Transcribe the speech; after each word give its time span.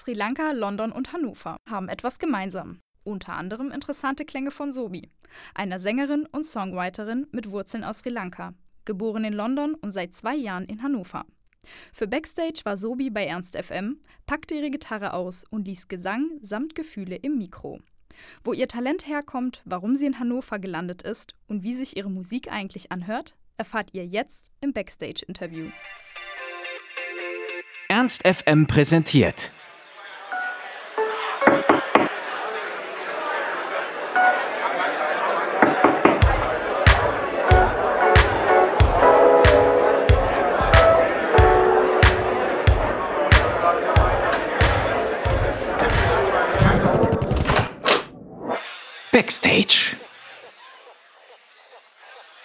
Sri 0.00 0.14
Lanka, 0.14 0.52
London 0.52 0.92
und 0.92 1.12
Hannover 1.12 1.58
haben 1.68 1.90
etwas 1.90 2.18
gemeinsam. 2.18 2.80
Unter 3.04 3.34
anderem 3.34 3.70
interessante 3.70 4.24
Klänge 4.24 4.50
von 4.50 4.72
Sobi, 4.72 5.10
einer 5.54 5.78
Sängerin 5.78 6.24
und 6.32 6.46
Songwriterin 6.46 7.26
mit 7.32 7.50
Wurzeln 7.50 7.84
aus 7.84 7.98
Sri 7.98 8.08
Lanka, 8.08 8.54
geboren 8.86 9.24
in 9.24 9.34
London 9.34 9.74
und 9.74 9.90
seit 9.90 10.14
zwei 10.14 10.34
Jahren 10.34 10.64
in 10.64 10.82
Hannover. 10.82 11.26
Für 11.92 12.08
Backstage 12.08 12.62
war 12.64 12.78
Sobi 12.78 13.10
bei 13.10 13.26
Ernst 13.26 13.54
FM, 13.54 14.00
packte 14.24 14.54
ihre 14.54 14.70
Gitarre 14.70 15.12
aus 15.12 15.44
und 15.50 15.68
ließ 15.68 15.88
Gesang 15.88 16.30
samt 16.40 16.74
Gefühle 16.74 17.16
im 17.16 17.36
Mikro. 17.36 17.80
Wo 18.42 18.54
ihr 18.54 18.68
Talent 18.68 19.06
herkommt, 19.06 19.60
warum 19.66 19.96
sie 19.96 20.06
in 20.06 20.18
Hannover 20.18 20.58
gelandet 20.58 21.02
ist 21.02 21.34
und 21.46 21.62
wie 21.62 21.74
sich 21.74 21.98
ihre 21.98 22.10
Musik 22.10 22.50
eigentlich 22.50 22.90
anhört, 22.90 23.36
erfahrt 23.58 23.90
ihr 23.92 24.06
jetzt 24.06 24.50
im 24.62 24.72
Backstage-Interview. 24.72 25.68
Ernst 27.90 28.26
FM 28.26 28.66
präsentiert 28.66 29.50
Backstage. 49.20 49.96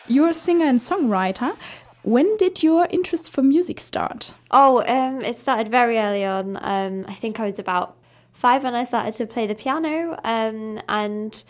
You're 0.10 0.32
a 0.32 0.34
singer 0.34 0.66
and 0.66 0.78
songwriter. 0.78 1.56
When 2.04 2.36
did 2.36 2.64
your 2.64 2.86
interest 2.90 3.32
for 3.32 3.42
music 3.42 3.80
start? 3.80 4.34
Oh, 4.52 4.84
um, 4.86 5.22
it 5.22 5.38
started 5.38 5.70
very 5.70 5.98
early 5.98 6.26
on. 6.26 6.58
Um, 6.60 7.06
I 7.08 7.14
think 7.14 7.40
I 7.40 7.46
was 7.46 7.60
about 7.60 7.96
five 8.34 8.66
when 8.66 8.76
I 8.76 8.84
started 8.84 9.14
to 9.14 9.26
play 9.26 9.48
the 9.48 9.56
piano. 9.56 10.20
Um, 10.26 10.82
and 10.90 11.42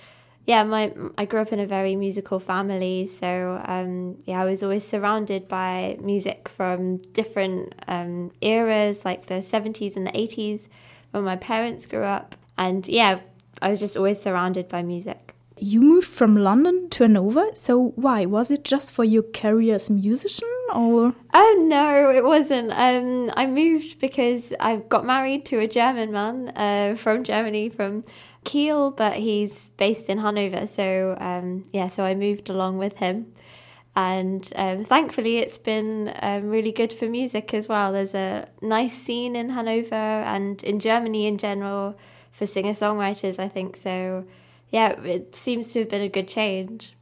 yeah, 0.46 0.62
my 0.64 0.94
I 1.18 1.26
grew 1.26 1.42
up 1.42 1.52
in 1.52 1.60
a 1.60 1.66
very 1.66 1.96
musical 1.96 2.38
family, 2.38 3.08
so 3.08 3.64
um, 3.66 4.20
yeah, 4.26 4.40
I 4.44 4.46
was 4.46 4.62
always 4.62 4.88
surrounded 4.88 5.48
by 5.48 5.98
music 6.00 6.48
from 6.48 6.98
different 6.98 7.74
um, 7.88 8.32
eras, 8.42 9.04
like 9.04 9.26
the 9.26 9.42
seventies 9.42 9.98
and 9.98 10.06
the 10.06 10.16
eighties, 10.16 10.70
when 11.10 11.24
my 11.24 11.36
parents 11.36 11.88
grew 11.88 12.04
up. 12.04 12.36
And 12.60 12.88
yeah, 12.88 13.22
I 13.62 13.70
was 13.70 13.80
just 13.80 13.98
always 13.98 14.22
surrounded 14.22 14.70
by 14.70 14.84
music. 14.84 15.34
You 15.58 15.80
moved 15.82 16.08
from 16.08 16.36
London 16.36 16.90
to 16.90 17.04
Hanover, 17.04 17.48
so 17.54 17.94
why? 17.96 18.26
Was 18.26 18.52
it 18.52 18.66
just 18.66 18.92
for 18.92 19.06
your 19.06 19.24
career 19.24 19.76
as 19.76 19.90
a 19.90 19.94
musician 19.94 20.50
or? 20.74 21.16
Oh 21.34 21.66
no, 21.66 22.12
it 22.12 22.26
wasn't. 22.26 22.72
Um, 22.72 23.32
I 23.38 23.46
moved 23.46 24.00
because 24.02 24.54
I 24.60 24.78
got 24.78 25.06
married 25.06 25.46
to 25.46 25.60
a 25.60 25.68
German 25.68 26.12
man 26.12 26.50
uh, 26.58 26.96
from 26.98 27.24
Germany, 27.24 27.70
from 27.70 28.04
Kiel, 28.44 28.92
but 28.92 29.14
he's 29.14 29.70
based 29.78 30.10
in 30.10 30.18
Hanover. 30.18 30.68
So 30.68 31.16
um, 31.22 31.64
yeah, 31.72 31.88
so 31.88 32.04
I 32.04 32.16
moved 32.16 32.50
along 32.50 32.78
with 32.78 32.98
him. 32.98 33.32
And 33.96 34.52
um, 34.58 34.84
thankfully, 34.84 35.38
it's 35.38 35.58
been 35.58 36.14
um, 36.22 36.50
really 36.50 36.74
good 36.74 36.92
for 36.92 37.08
music 37.08 37.54
as 37.54 37.70
well. 37.70 37.94
There's 37.94 38.14
a 38.14 38.50
nice 38.62 38.94
scene 38.98 39.38
in 39.38 39.52
Hanover 39.52 39.96
and 39.96 40.62
in 40.64 40.82
Germany 40.82 41.28
in 41.28 41.38
general 41.38 41.98
for 42.36 42.46
singer 42.46 42.72
songwriters, 42.74 43.40
I 43.40 43.48
think. 43.48 43.78
So, 43.78 44.26
yeah, 44.70 45.00
it 45.04 45.36
seems 45.36 45.72
to 45.72 45.80
have 45.80 45.90
been 45.90 46.02
a 46.02 46.10
good 46.10 46.28
change. 46.28 46.94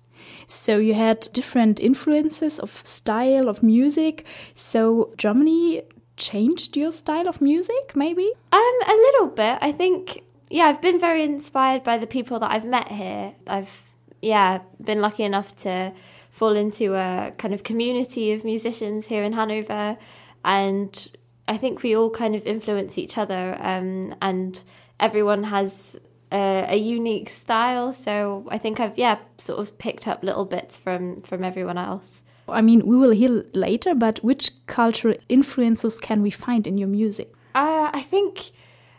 So 0.45 0.78
you 0.78 0.94
had 0.94 1.28
different 1.34 1.80
influences 1.80 2.59
of 2.59 2.70
style 2.86 3.50
of 3.50 3.64
music. 3.64 4.26
So 4.56 5.11
Germany 5.17 5.81
changed 6.17 6.78
your 6.78 6.92
style 6.92 7.28
of 7.28 7.42
music, 7.42 7.95
maybe? 7.95 8.31
Um, 8.52 8.76
a 8.88 8.94
little 8.94 9.28
bit. 9.28 9.58
I 9.59 9.72
think. 9.72 10.23
Yeah, 10.50 10.66
I've 10.66 10.81
been 10.81 11.00
very 11.00 11.23
inspired 11.23 11.84
by 11.84 11.98
the 11.98 12.06
people 12.06 12.38
that 12.39 12.52
I've 12.52 12.67
met 12.67 12.89
here. 12.89 13.34
I've 13.48 13.84
yeah 14.22 14.59
been 14.81 15.02
lucky 15.02 15.23
enough 15.23 15.56
to 15.64 15.92
fall 16.30 16.56
into 16.56 16.93
a 16.93 17.33
kind 17.38 17.54
of 17.54 17.64
community 17.64 18.32
of 18.33 18.45
musicians 18.45 19.08
here 19.08 19.23
in 19.23 19.33
Hanover, 19.33 19.98
and 20.45 21.10
I 21.48 21.58
think 21.58 21.82
we 21.82 21.95
all 21.95 22.11
kind 22.11 22.36
of 22.36 22.45
influence 22.45 22.98
each 22.98 23.17
other. 23.17 23.58
Um, 23.60 24.16
and 24.22 24.64
everyone 24.99 25.45
has 25.45 25.99
a, 26.31 26.65
a, 26.70 26.76
unique 26.76 27.30
style. 27.30 27.93
So 27.93 28.45
I 28.49 28.58
think 28.58 28.80
I've 28.80 28.98
yeah 28.98 29.20
sort 29.37 29.59
of 29.59 29.77
picked 29.77 30.08
up 30.08 30.23
little 30.23 30.45
bits 30.45 30.77
from 30.77 31.21
from 31.21 31.43
everyone 31.43 31.77
else. 31.77 32.23
I 32.48 32.61
mean, 32.61 32.86
we 32.86 32.98
will 32.98 33.11
hear 33.11 33.45
later, 33.54 33.93
but 33.95 34.20
which 34.20 34.52
cultural 34.65 35.15
influences 35.30 35.99
can 35.99 36.21
we 36.21 36.30
find 36.30 36.67
in 36.67 36.77
your 36.77 36.89
music? 36.89 37.33
Uh, 37.55 37.89
I 37.93 38.02
think 38.02 38.52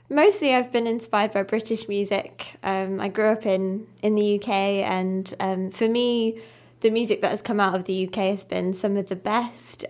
mostly 0.09 0.55
I've 0.55 0.72
been 0.72 0.87
inspired 0.87 1.32
by 1.32 1.43
British 1.43 1.87
music. 1.87 2.56
Um, 2.62 3.00
I 3.00 3.09
grew 3.09 3.26
up 3.26 3.44
in 3.44 3.87
in 4.03 4.15
the 4.15 4.41
UK, 4.41 4.49
and 4.49 5.34
um, 5.41 5.71
for 5.71 5.88
me, 5.88 6.41
the 6.81 6.91
music 6.91 7.21
that 7.22 7.31
has 7.31 7.43
come 7.43 7.61
out 7.61 7.75
of 7.75 7.84
the 7.84 8.06
UK 8.06 8.16
has 8.16 8.44
been 8.44 8.72
some 8.72 8.97
of 8.97 9.09
the 9.09 9.16
best. 9.16 9.84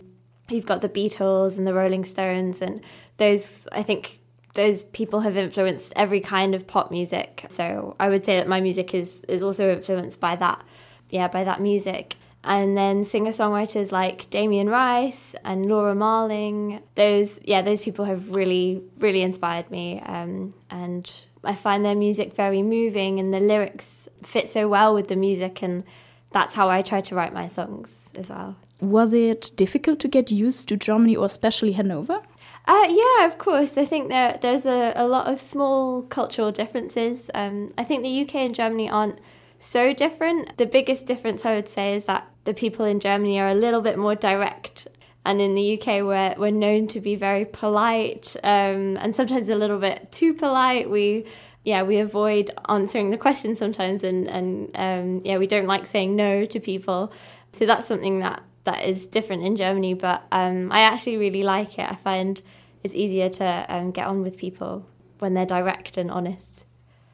You've 0.48 0.66
got 0.66 0.82
the 0.82 0.88
Beatles 0.88 1.56
and 1.56 1.66
the 1.66 1.74
Rolling 1.74 2.04
Stones, 2.04 2.60
and 2.60 2.84
those 3.18 3.68
I 3.72 3.82
think 3.82 4.20
those 4.54 4.84
people 4.84 5.20
have 5.20 5.36
influenced 5.36 5.92
every 5.96 6.20
kind 6.20 6.54
of 6.54 6.66
pop 6.66 6.90
music. 6.90 7.44
So 7.48 7.96
I 8.00 8.08
would 8.08 8.24
say 8.24 8.36
that 8.36 8.48
my 8.48 8.60
music 8.60 8.94
is 8.94 9.22
is 9.28 9.42
also 9.42 9.72
influenced 9.72 10.20
by 10.20 10.36
that, 10.36 10.64
yeah, 11.10 11.28
by 11.28 11.44
that 11.44 11.60
music. 11.60 12.16
And 12.46 12.76
then 12.76 13.04
singer 13.04 13.30
songwriters 13.30 13.90
like 13.90 14.28
Damien 14.28 14.68
Rice 14.68 15.34
and 15.44 15.66
Laura 15.66 15.94
Marling, 15.94 16.82
those 16.94 17.40
yeah, 17.44 17.62
those 17.62 17.80
people 17.80 18.04
have 18.04 18.30
really 18.30 18.82
really 18.98 19.22
inspired 19.22 19.70
me. 19.70 20.00
Um, 20.00 20.54
and 20.70 21.10
I 21.42 21.54
find 21.54 21.84
their 21.84 21.94
music 21.94 22.34
very 22.34 22.62
moving, 22.62 23.18
and 23.18 23.32
the 23.34 23.40
lyrics 23.40 24.08
fit 24.22 24.48
so 24.48 24.68
well 24.68 24.94
with 24.94 25.08
the 25.08 25.16
music, 25.16 25.62
and 25.62 25.84
that's 26.30 26.54
how 26.54 26.68
I 26.68 26.82
try 26.82 27.00
to 27.00 27.14
write 27.14 27.32
my 27.32 27.48
songs 27.48 28.10
as 28.16 28.28
well. 28.28 28.56
Was 28.80 29.12
it 29.12 29.52
difficult 29.56 30.00
to 30.00 30.08
get 30.08 30.30
used 30.30 30.68
to 30.68 30.76
Germany 30.76 31.16
or 31.16 31.26
especially 31.26 31.72
Hanover? 31.72 32.20
Uh, 32.66 32.86
yeah, 32.88 33.26
of 33.26 33.36
course. 33.38 33.76
I 33.76 33.84
think 33.84 34.08
there 34.08 34.38
there's 34.40 34.64
a, 34.64 34.92
a 34.96 35.06
lot 35.06 35.30
of 35.30 35.40
small 35.40 36.02
cultural 36.02 36.50
differences. 36.50 37.30
Um, 37.34 37.70
I 37.76 37.84
think 37.84 38.02
the 38.02 38.22
UK 38.22 38.36
and 38.36 38.54
Germany 38.54 38.88
aren't 38.88 39.18
so 39.58 39.92
different. 39.92 40.56
The 40.56 40.66
biggest 40.66 41.06
difference 41.06 41.44
I 41.44 41.54
would 41.54 41.68
say 41.68 41.94
is 41.94 42.04
that 42.06 42.26
the 42.44 42.54
people 42.54 42.84
in 42.86 43.00
Germany 43.00 43.38
are 43.38 43.48
a 43.48 43.54
little 43.54 43.80
bit 43.82 43.98
more 43.98 44.14
direct. 44.14 44.88
And 45.26 45.40
in 45.40 45.54
the 45.54 45.78
UK, 45.78 46.04
we're, 46.04 46.34
we're 46.36 46.50
known 46.50 46.86
to 46.88 47.00
be 47.00 47.16
very 47.16 47.46
polite 47.46 48.36
um, 48.44 48.98
and 48.98 49.16
sometimes 49.16 49.48
a 49.48 49.54
little 49.54 49.78
bit 49.78 50.12
too 50.12 50.34
polite. 50.34 50.90
We 50.90 51.26
yeah, 51.64 51.82
we 51.82 51.96
avoid 51.98 52.50
answering 52.68 53.10
the 53.10 53.16
question 53.16 53.56
sometimes, 53.56 54.04
and 54.04 54.28
and 54.28 54.70
um, 54.74 55.22
yeah, 55.24 55.38
we 55.38 55.46
don't 55.46 55.66
like 55.66 55.86
saying 55.86 56.14
no 56.16 56.44
to 56.46 56.60
people. 56.60 57.12
So 57.52 57.66
that's 57.66 57.86
something 57.86 58.20
that 58.20 58.42
that 58.64 58.84
is 58.84 59.06
different 59.06 59.42
in 59.42 59.56
Germany, 59.56 59.94
but 59.94 60.24
um, 60.32 60.72
I 60.72 60.80
actually 60.80 61.16
really 61.16 61.42
like 61.42 61.78
it. 61.78 61.90
I 61.90 61.94
find 61.94 62.40
it's 62.82 62.94
easier 62.94 63.28
to 63.30 63.66
um, 63.68 63.90
get 63.90 64.06
on 64.06 64.22
with 64.22 64.36
people 64.36 64.86
when 65.18 65.34
they're 65.34 65.46
direct 65.46 65.96
and 65.96 66.10
honest. 66.10 66.64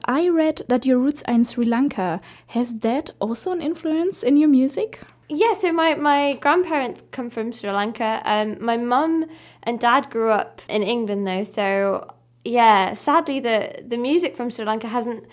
I 0.04 0.28
read 0.28 0.62
that 0.68 0.86
your 0.86 0.98
roots 0.98 1.22
are 1.26 1.34
in 1.34 1.44
Sri 1.44 1.64
Lanka. 1.64 2.20
Has 2.48 2.78
that 2.78 3.10
also 3.20 3.52
an 3.52 3.60
influence 3.60 4.22
in 4.22 4.36
your 4.36 4.48
music? 4.48 5.00
Yeah, 5.28 5.54
so 5.54 5.72
my, 5.72 5.94
my 5.94 6.34
grandparents 6.34 7.04
come 7.12 7.30
from 7.30 7.52
Sri 7.52 7.70
Lanka. 7.70 8.20
Um, 8.24 8.56
my 8.60 8.76
mum 8.76 9.26
and 9.62 9.78
dad 9.78 10.10
grew 10.10 10.30
up 10.30 10.62
in 10.68 10.82
England, 10.82 11.26
though. 11.26 11.44
So, 11.44 12.12
yeah, 12.44 12.94
sadly, 12.94 13.38
the, 13.38 13.84
the 13.86 13.96
music 13.96 14.36
from 14.36 14.50
Sri 14.50 14.64
Lanka 14.64 14.88
hasn't 14.88 15.24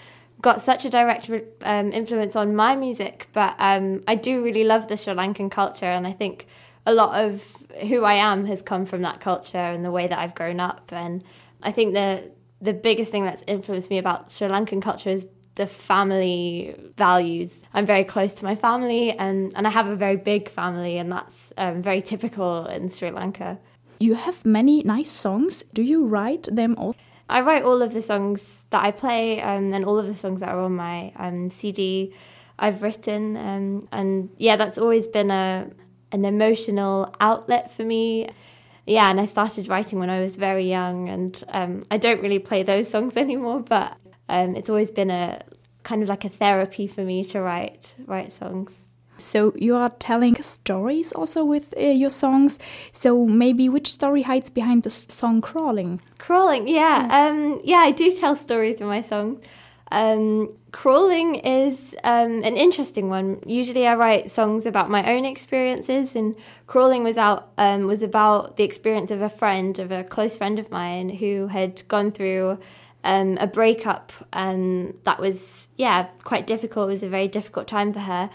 got 0.41 0.61
such 0.61 0.85
a 0.85 0.89
direct 0.89 1.29
um, 1.63 1.91
influence 1.91 2.35
on 2.35 2.55
my 2.55 2.75
music, 2.75 3.27
but 3.33 3.55
um, 3.59 4.03
I 4.07 4.15
do 4.15 4.43
really 4.43 4.63
love 4.63 4.87
the 4.87 4.97
Sri 4.97 5.13
Lankan 5.13 5.49
culture, 5.49 5.85
and 5.85 6.05
I 6.05 6.13
think 6.13 6.47
a 6.85 6.93
lot 6.93 7.23
of 7.23 7.57
who 7.89 8.03
I 8.03 8.13
am 8.13 8.45
has 8.45 8.61
come 8.61 8.85
from 8.85 9.01
that 9.01 9.19
culture 9.19 9.57
and 9.57 9.83
the 9.83 9.91
way 9.91 10.07
that 10.07 10.17
I've 10.17 10.35
grown 10.35 10.59
up. 10.59 10.91
And 10.91 11.23
I 11.61 11.71
think 11.71 11.93
the 11.93 12.31
the 12.59 12.73
biggest 12.73 13.11
thing 13.11 13.23
that's 13.23 13.43
influenced 13.45 13.89
me 13.89 13.97
about 13.97 14.31
Sri 14.31 14.47
Lankan 14.47 14.81
culture 14.81 15.09
is 15.09 15.25
the 15.55 15.67
family 15.67 16.75
values. 16.97 17.63
I'm 17.73 17.85
very 17.85 18.03
close 18.03 18.33
to 18.35 18.45
my 18.45 18.55
family, 18.55 19.11
and 19.11 19.51
and 19.55 19.67
I 19.67 19.71
have 19.71 19.87
a 19.87 19.95
very 19.95 20.17
big 20.17 20.49
family, 20.49 20.97
and 20.97 21.11
that's 21.11 21.51
um, 21.57 21.81
very 21.81 22.01
typical 22.01 22.65
in 22.67 22.89
Sri 22.89 23.11
Lanka. 23.11 23.59
You 23.99 24.13
have 24.13 24.45
many 24.45 24.83
nice 24.83 25.11
songs. 25.11 25.63
Do 25.73 25.81
you 25.81 26.05
write 26.05 26.43
them 26.43 26.75
all? 26.77 26.95
I 27.29 27.41
write 27.41 27.63
all 27.63 27.81
of 27.81 27.93
the 27.93 28.01
songs 28.01 28.65
that 28.69 28.83
I 28.83 28.91
play 28.91 29.41
um, 29.41 29.73
and 29.73 29.83
all 29.83 29.97
of 29.97 30.07
the 30.07 30.15
songs 30.15 30.39
that 30.39 30.49
are 30.49 30.59
on 30.61 30.75
my 30.75 31.11
um, 31.17 31.49
CD 31.49 32.13
I've 32.59 32.81
written. 32.81 33.35
Um, 33.37 33.87
and 33.91 34.29
yeah, 34.37 34.55
that's 34.55 34.77
always 34.77 35.07
been 35.07 35.31
a 35.31 35.69
an 36.11 36.23
emotional 36.23 37.13
outlet 37.19 37.69
for 37.69 37.83
me. 37.83 38.29
Yeah, 38.85 39.09
and 39.09 39.19
I 39.19 39.25
started 39.25 39.67
writing 39.67 39.99
when 39.99 40.09
I 40.09 40.21
was 40.21 40.37
very 40.37 40.69
young, 40.69 41.09
and 41.09 41.43
um, 41.49 41.83
I 41.91 41.97
don't 41.97 42.21
really 42.21 42.39
play 42.39 42.63
those 42.63 42.89
songs 42.89 43.17
anymore, 43.25 43.59
but 43.59 43.97
um, 44.29 44.55
it's 44.55 44.69
always 44.69 44.91
been 44.91 45.11
a 45.11 45.43
kind 45.83 46.01
of 46.03 46.09
like 46.09 46.25
a 46.25 46.29
therapy 46.29 46.87
for 46.87 47.01
me 47.01 47.23
to 47.25 47.41
write 47.41 47.95
write 48.05 48.31
songs. 48.31 48.85
So 49.17 49.53
you 49.55 49.75
are 49.75 49.89
telling 49.89 50.35
stories 50.41 51.11
also 51.11 51.43
with 51.43 51.73
uh, 51.77 51.81
your 51.81 52.09
songs. 52.09 52.59
So 52.91 53.25
maybe 53.25 53.69
which 53.69 53.91
story 53.91 54.23
hides 54.23 54.49
behind 54.49 54.83
the 54.83 54.89
song 54.89 55.41
"Crawling"? 55.41 56.01
Crawling, 56.17 56.67
yeah, 56.67 57.07
um, 57.11 57.59
yeah. 57.63 57.77
I 57.77 57.91
do 57.91 58.11
tell 58.11 58.35
stories 58.35 58.81
in 58.81 58.87
my 58.87 59.01
song. 59.01 59.39
Um, 59.89 60.53
crawling 60.71 61.35
is 61.35 61.95
um, 62.03 62.43
an 62.43 62.57
interesting 62.57 63.09
one. 63.09 63.39
Usually, 63.45 63.87
I 63.87 63.95
write 63.95 64.29
songs 64.29 64.65
about 64.65 64.89
my 64.89 65.09
own 65.13 65.25
experiences, 65.25 66.15
and 66.15 66.35
crawling 66.65 67.03
was 67.03 67.17
out 67.17 67.49
um, 67.57 67.87
was 67.87 68.01
about 68.01 68.57
the 68.57 68.63
experience 68.63 69.11
of 69.11 69.21
a 69.21 69.29
friend, 69.29 69.79
of 69.79 69.91
a 69.91 70.03
close 70.03 70.35
friend 70.35 70.59
of 70.59 70.69
mine, 70.69 71.09
who 71.09 71.47
had 71.47 71.87
gone 71.87 72.11
through 72.11 72.59
um, 73.03 73.37
a 73.39 73.47
breakup 73.47 74.11
um, 74.33 74.93
that 75.05 75.19
was 75.19 75.69
yeah 75.77 76.07
quite 76.23 76.45
difficult. 76.45 76.89
It 76.89 76.91
was 76.91 77.03
a 77.03 77.09
very 77.09 77.27
difficult 77.27 77.67
time 77.67 77.93
for 77.93 77.99
her. 77.99 78.29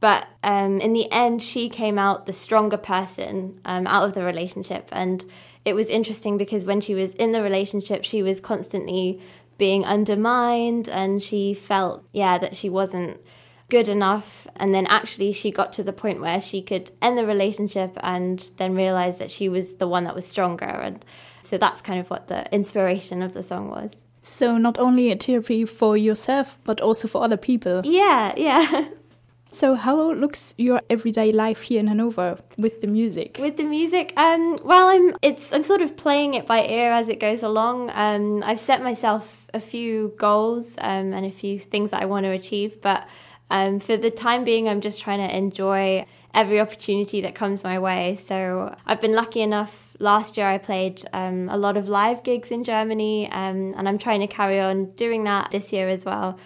But 0.00 0.28
um, 0.42 0.80
in 0.80 0.92
the 0.92 1.10
end, 1.10 1.42
she 1.42 1.68
came 1.68 1.98
out 1.98 2.26
the 2.26 2.32
stronger 2.32 2.76
person 2.76 3.60
um, 3.64 3.86
out 3.86 4.04
of 4.04 4.14
the 4.14 4.22
relationship. 4.22 4.88
And 4.92 5.24
it 5.64 5.74
was 5.74 5.88
interesting 5.88 6.38
because 6.38 6.64
when 6.64 6.80
she 6.80 6.94
was 6.94 7.14
in 7.14 7.32
the 7.32 7.42
relationship, 7.42 8.04
she 8.04 8.22
was 8.22 8.40
constantly 8.40 9.20
being 9.58 9.84
undermined 9.84 10.88
and 10.88 11.20
she 11.20 11.52
felt, 11.52 12.04
yeah, 12.12 12.38
that 12.38 12.54
she 12.54 12.70
wasn't 12.70 13.20
good 13.68 13.88
enough. 13.88 14.46
And 14.56 14.72
then 14.72 14.86
actually, 14.86 15.32
she 15.32 15.50
got 15.50 15.72
to 15.74 15.82
the 15.82 15.92
point 15.92 16.20
where 16.20 16.40
she 16.40 16.62
could 16.62 16.92
end 17.02 17.18
the 17.18 17.26
relationship 17.26 17.96
and 18.00 18.50
then 18.56 18.74
realize 18.74 19.18
that 19.18 19.30
she 19.30 19.48
was 19.48 19.76
the 19.76 19.88
one 19.88 20.04
that 20.04 20.14
was 20.14 20.26
stronger. 20.26 20.66
And 20.66 21.04
so 21.42 21.58
that's 21.58 21.82
kind 21.82 21.98
of 21.98 22.08
what 22.08 22.28
the 22.28 22.52
inspiration 22.54 23.20
of 23.20 23.32
the 23.32 23.42
song 23.42 23.68
was. 23.68 24.04
So, 24.22 24.58
not 24.58 24.78
only 24.78 25.10
a 25.10 25.16
therapy 25.16 25.64
for 25.64 25.96
yourself, 25.96 26.58
but 26.64 26.80
also 26.80 27.08
for 27.08 27.22
other 27.22 27.36
people. 27.36 27.80
Yeah, 27.84 28.34
yeah. 28.36 28.88
So, 29.50 29.74
how 29.76 30.12
looks 30.12 30.54
your 30.58 30.82
everyday 30.90 31.32
life 31.32 31.62
here 31.62 31.80
in 31.80 31.86
Hanover 31.86 32.38
with 32.58 32.82
the 32.82 32.86
music? 32.86 33.38
With 33.40 33.56
the 33.56 33.64
music, 33.64 34.12
um, 34.16 34.58
well, 34.62 34.88
I'm 34.88 35.16
it's 35.22 35.52
I'm 35.52 35.62
sort 35.62 35.80
of 35.80 35.96
playing 35.96 36.34
it 36.34 36.46
by 36.46 36.66
ear 36.66 36.92
as 36.92 37.08
it 37.08 37.18
goes 37.18 37.42
along. 37.42 37.90
Um, 37.94 38.42
I've 38.44 38.60
set 38.60 38.82
myself 38.82 39.46
a 39.54 39.60
few 39.60 40.12
goals 40.18 40.76
um, 40.78 41.14
and 41.14 41.24
a 41.24 41.32
few 41.32 41.58
things 41.58 41.92
that 41.92 42.02
I 42.02 42.04
want 42.04 42.24
to 42.24 42.30
achieve, 42.30 42.82
but 42.82 43.08
um, 43.50 43.80
for 43.80 43.96
the 43.96 44.10
time 44.10 44.44
being, 44.44 44.68
I'm 44.68 44.82
just 44.82 45.00
trying 45.00 45.26
to 45.26 45.34
enjoy 45.34 46.04
every 46.34 46.60
opportunity 46.60 47.22
that 47.22 47.34
comes 47.34 47.64
my 47.64 47.78
way. 47.78 48.16
So 48.16 48.76
I've 48.86 49.00
been 49.00 49.14
lucky 49.14 49.40
enough. 49.40 49.96
Last 49.98 50.36
year, 50.36 50.46
I 50.46 50.58
played 50.58 51.02
um, 51.14 51.48
a 51.48 51.56
lot 51.56 51.78
of 51.78 51.88
live 51.88 52.22
gigs 52.22 52.50
in 52.50 52.64
Germany, 52.64 53.30
um, 53.32 53.74
and 53.78 53.88
I'm 53.88 53.96
trying 53.96 54.20
to 54.20 54.26
carry 54.26 54.60
on 54.60 54.90
doing 54.90 55.24
that 55.24 55.50
this 55.52 55.72
year 55.72 55.88
as 55.88 56.04
well, 56.04 56.38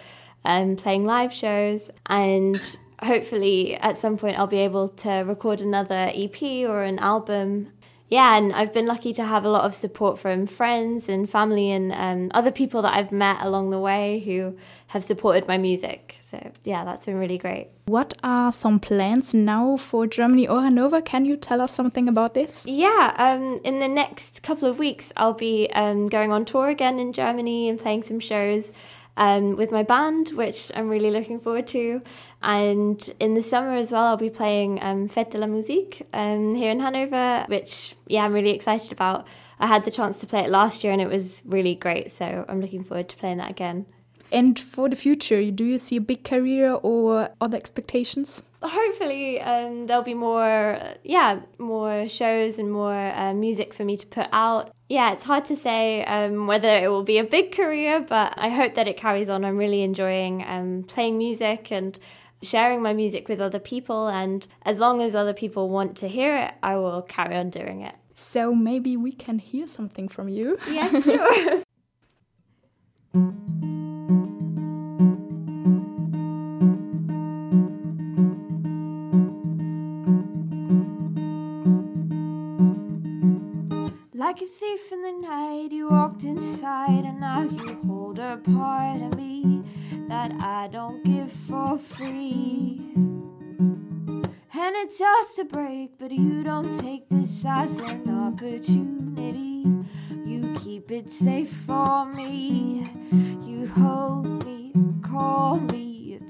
um, 0.45 0.77
playing 0.77 1.05
live 1.05 1.33
shows 1.33 1.91
and 2.05 2.77
hopefully 3.05 3.75
at 3.75 3.97
some 3.97 4.17
point 4.17 4.37
I'll 4.37 4.47
be 4.47 4.59
able 4.59 4.89
to 4.89 5.09
record 5.21 5.61
another 5.61 6.11
EP 6.13 6.41
or 6.67 6.83
an 6.83 6.99
album. 6.99 7.71
Yeah, 8.09 8.37
and 8.37 8.53
I've 8.53 8.71
been 8.71 8.85
lucky 8.85 9.11
to 9.13 9.23
have 9.23 9.43
a 9.43 9.49
lot 9.49 9.65
of 9.65 9.73
support 9.73 10.19
from 10.19 10.45
friends 10.45 11.09
and 11.09 11.27
family 11.27 11.71
and 11.71 11.91
um, 11.93 12.31
other 12.35 12.51
people 12.51 12.83
that 12.83 12.93
I've 12.93 13.11
met 13.11 13.37
along 13.41 13.71
the 13.71 13.79
way 13.79 14.19
who 14.19 14.55
have 14.87 15.03
supported 15.03 15.47
my 15.47 15.57
music. 15.57 16.17
So, 16.21 16.51
yeah, 16.63 16.85
that's 16.85 17.05
been 17.05 17.15
really 17.15 17.39
great. 17.39 17.69
What 17.85 18.13
are 18.23 18.51
some 18.51 18.79
plans 18.79 19.33
now 19.33 19.77
for 19.77 20.05
Germany 20.05 20.47
or 20.47 20.61
Hanover? 20.61 21.01
Can 21.01 21.25
you 21.25 21.35
tell 21.35 21.59
us 21.59 21.73
something 21.73 22.07
about 22.07 22.35
this? 22.35 22.63
Yeah, 22.67 23.15
um, 23.17 23.59
in 23.63 23.79
the 23.79 23.87
next 23.87 24.43
couple 24.43 24.67
of 24.67 24.77
weeks, 24.77 25.11
I'll 25.17 25.33
be 25.33 25.67
um, 25.73 26.07
going 26.07 26.31
on 26.31 26.45
tour 26.45 26.69
again 26.69 26.99
in 26.99 27.13
Germany 27.13 27.67
and 27.67 27.79
playing 27.79 28.03
some 28.03 28.19
shows 28.19 28.71
um, 29.17 29.55
with 29.55 29.71
my 29.71 29.83
band, 29.83 30.29
which 30.29 30.71
I'm 30.75 30.89
really 30.89 31.11
looking 31.11 31.39
forward 31.39 31.67
to. 31.67 32.01
And 32.41 33.13
in 33.19 33.33
the 33.33 33.43
summer 33.43 33.75
as 33.75 33.91
well, 33.91 34.05
I'll 34.05 34.17
be 34.17 34.29
playing 34.29 34.81
um, 34.81 35.07
Fête 35.07 35.31
de 35.31 35.37
la 35.37 35.47
Musique 35.47 36.07
um, 36.13 36.55
here 36.55 36.71
in 36.71 36.79
Hanover, 36.79 37.45
which, 37.47 37.95
yeah, 38.07 38.25
I'm 38.25 38.33
really 38.33 38.51
excited 38.51 38.91
about. 38.91 39.27
I 39.59 39.67
had 39.67 39.85
the 39.85 39.91
chance 39.91 40.19
to 40.19 40.27
play 40.27 40.41
it 40.41 40.49
last 40.49 40.83
year 40.83 40.91
and 40.91 41.01
it 41.01 41.07
was 41.07 41.41
really 41.45 41.75
great. 41.75 42.11
So 42.11 42.45
I'm 42.47 42.59
looking 42.59 42.83
forward 42.83 43.09
to 43.09 43.15
playing 43.15 43.37
that 43.37 43.51
again. 43.51 43.85
And 44.33 44.59
for 44.59 44.89
the 44.89 44.95
future, 44.95 45.51
do 45.51 45.63
you 45.63 45.77
see 45.77 45.97
a 45.97 46.01
big 46.01 46.23
career 46.23 46.73
or 46.73 47.29
other 47.39 47.55
expectations? 47.55 48.41
Hopefully, 48.63 49.39
um, 49.39 49.85
there'll 49.85 50.01
be 50.01 50.15
more, 50.15 50.79
yeah, 51.03 51.41
more 51.59 52.07
shows 52.07 52.57
and 52.57 52.71
more 52.71 52.95
uh, 52.95 53.35
music 53.35 53.75
for 53.75 53.85
me 53.85 53.95
to 53.95 54.07
put 54.07 54.25
out. 54.33 54.73
Yeah, 54.89 55.13
it's 55.13 55.23
hard 55.23 55.45
to 55.45 55.55
say 55.55 56.03
um, 56.05 56.47
whether 56.47 56.67
it 56.67 56.87
will 56.87 57.03
be 57.03 57.19
a 57.19 57.23
big 57.23 57.51
career, 57.51 57.99
but 57.99 58.33
I 58.35 58.49
hope 58.49 58.73
that 58.73 58.87
it 58.87 58.97
carries 58.97 59.29
on. 59.29 59.45
I'm 59.45 59.57
really 59.57 59.83
enjoying 59.83 60.43
um, 60.47 60.83
playing 60.87 61.19
music 61.19 61.71
and 61.71 61.99
sharing 62.41 62.81
my 62.81 62.93
music 62.93 63.29
with 63.29 63.39
other 63.39 63.59
people. 63.59 64.07
And 64.07 64.47
as 64.63 64.79
long 64.79 65.03
as 65.03 65.13
other 65.13 65.33
people 65.33 65.69
want 65.69 65.95
to 65.97 66.07
hear 66.07 66.35
it, 66.37 66.55
I 66.63 66.77
will 66.77 67.03
carry 67.03 67.35
on 67.35 67.51
doing 67.51 67.81
it. 67.81 67.93
So 68.15 68.55
maybe 68.55 68.97
we 68.97 69.11
can 69.11 69.37
hear 69.37 69.67
something 69.67 70.07
from 70.07 70.27
you. 70.27 70.57
Yes, 70.67 71.03
sure. 71.03 71.61
Like 84.33 84.41
a 84.41 84.47
thief 84.47 84.91
in 84.91 85.03
the 85.03 85.11
night, 85.11 85.71
you 85.71 85.89
walked 85.89 86.23
inside, 86.23 87.05
and 87.05 87.19
now 87.19 87.43
you 87.43 87.77
hold 87.85 88.17
a 88.17 88.37
part 88.37 88.99
of 88.99 89.15
me 89.15 89.61
that 90.09 90.31
I 90.41 90.69
don't 90.71 91.03
give 91.03 91.31
for 91.31 91.77
free. 91.77 92.81
And 92.95 94.75
it's 94.81 94.97
just 94.97 95.37
a 95.37 95.45
break, 95.45 95.99
but 95.99 96.11
you 96.11 96.41
don't 96.41 96.75
take 96.79 97.09
this 97.09 97.45
as 97.45 97.77
an 97.77 98.09
opportunity. 98.09 99.67
You 100.25 100.55
keep 100.63 100.89
it 100.89 101.11
safe 101.11 101.51
for 101.51 102.11
me. 102.11 102.89
You 103.45 103.67
hold 103.67 104.43
me, 104.47 104.73
call 105.03 105.57
me, 105.57 105.82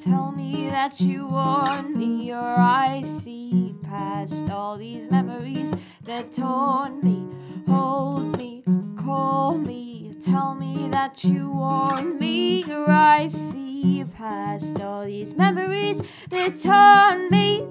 tell 0.03 0.31
me 0.31 0.67
that 0.69 0.99
you 0.99 1.25
want 1.27 1.95
me. 1.95 2.27
Your 2.27 2.57
eyes 2.57 3.23
see 3.23 3.73
past 3.83 4.49
all 4.49 4.77
these 4.77 5.09
memories 5.09 5.73
that 6.03 6.31
torn 6.33 6.99
me. 7.01 7.25
Hold 7.71 8.37
me, 8.37 8.63
call 8.97 9.57
me, 9.57 10.13
tell 10.21 10.55
me 10.55 10.89
that 10.89 11.23
you 11.23 11.49
want 11.49 12.19
me. 12.19 12.65
Your 12.65 12.89
eyes 12.89 13.33
see 13.33 14.03
past 14.17 14.81
all 14.81 15.05
these 15.05 15.35
memories 15.35 16.01
that 16.29 16.59
torn 16.59 17.29
me. 17.29 17.61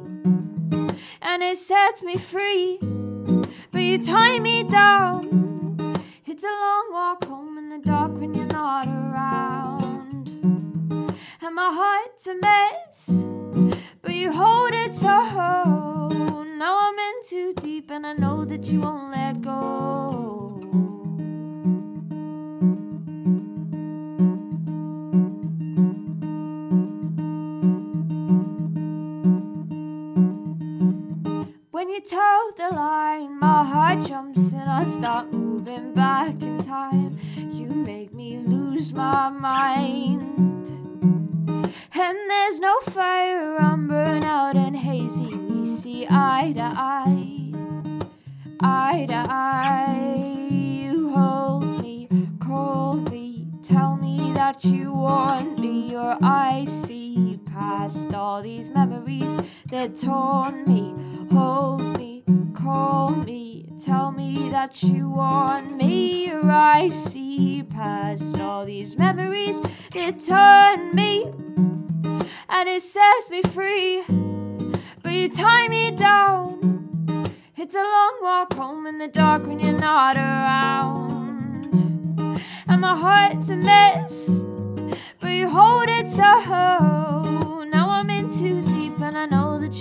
And 1.21 1.43
it 1.43 1.59
sets 1.59 2.03
me 2.03 2.17
free, 2.17 2.79
but 3.71 3.83
you 3.83 3.99
tie 4.03 4.39
me 4.39 4.63
down. 4.63 6.01
It's 6.25 6.45
a 6.45 6.47
long 6.47 6.89
walk 6.93 7.25
home 7.25 7.59
in 7.59 7.69
the 7.69 7.79
dark 7.79 8.13
when 8.13 8.33
you're 8.33 8.47
not 8.47 8.87
around. 8.87 9.62
My 11.65 11.71
heart's 11.73 12.27
a 12.27 12.35
mess, 12.35 13.23
but 14.03 14.13
you 14.13 14.33
hold 14.33 14.73
it 14.73 14.93
so. 14.93 15.07
Now 16.59 16.89
I'm 16.89 16.99
in 16.99 17.15
too 17.25 17.55
deep, 17.55 17.89
and 17.89 18.05
I 18.05 18.15
know 18.15 18.45
that 18.45 18.65
you 18.65 18.81
won't 18.81 19.13
let 19.13 19.41
go. 19.41 20.59
When 31.71 31.91
you 31.91 32.01
toe 32.01 32.51
the 32.57 32.75
line, 32.75 33.39
my 33.39 33.63
heart 33.63 34.05
jumps 34.09 34.53
and 34.53 34.69
I 34.69 34.83
start 34.85 35.33
moving 35.33 35.95
back 35.95 36.43
in 36.43 36.65
time. 36.65 37.19
You 37.53 37.69
make 37.69 38.13
me 38.13 38.39
lose 38.39 38.93
my 38.93 39.29
mind. 39.29 40.32
And 41.95 42.19
there's 42.31 42.61
no 42.61 42.81
fire, 42.81 43.57
I'm 43.57 43.89
burnt 43.89 44.25
out 44.25 44.57
and 44.57 44.77
hazy. 44.77 45.35
We 45.35 45.67
see 45.67 46.07
eye 46.09 46.53
to 46.55 46.61
eye, 46.61 47.53
eye 48.61 49.07
to 49.09 49.27
eye. 49.29 50.49
You 50.51 51.11
hold 51.11 51.81
me, 51.83 52.09
call 52.41 52.95
me, 52.97 53.47
tell 53.63 53.97
me 53.97 54.33
that 54.35 54.65
you 54.65 54.93
want 54.93 55.59
me. 55.59 55.91
Your 55.91 56.17
eyes 56.23 56.69
see 56.71 57.39
past 57.47 58.15
all 58.15 58.43
these 58.43 58.71
memories 58.71 59.37
that 59.71 59.97
torn 59.97 60.65
me. 60.67 60.95
Hold 61.33 61.99
me, 61.99 62.25
call 62.55 63.11
me, 63.11 63.52
tell 63.85 64.13
me 64.13 64.49
that 64.51 64.83
you 64.85 65.09
want 65.09 65.77
me. 65.77 66.31
or 66.31 66.49
I 66.51 66.89
see 66.89 67.65
past 67.65 68.39
all 68.39 68.65
these 68.65 68.97
memories 68.97 69.61
that 69.93 70.21
torn 70.21 70.95
me 70.95 71.25
and 72.49 72.69
it 72.69 72.83
sets 72.83 73.31
me 73.31 73.43
free. 73.43 74.05
But 75.03 75.13
you 75.13 75.29
tie 75.29 75.67
me 75.69 75.91
down. 75.91 77.35
It's 77.57 77.75
a 77.75 77.83
long 77.83 78.19
walk 78.23 78.53
home 78.55 78.87
in 78.87 78.99
the 78.99 79.09
dark 79.09 79.47
when 79.47 79.59
you're 79.59 79.73
not 79.79 80.17
around. 80.17 81.75
And 82.69 82.81
my 82.81 82.97
heart's 82.97 83.49
a 83.49 83.57
mess, 83.57 84.29
but 85.19 85.29
you 85.29 85.49
hold 85.49 85.89
it 85.89 86.09
so. 86.09 87.65
Now 87.65 87.91
I'm 87.91 88.11
in 88.11 88.33
too 88.33 88.65
deep, 88.67 89.01
and 89.01 89.19
I 89.19 89.27
know 89.27 89.59
that 89.59 89.81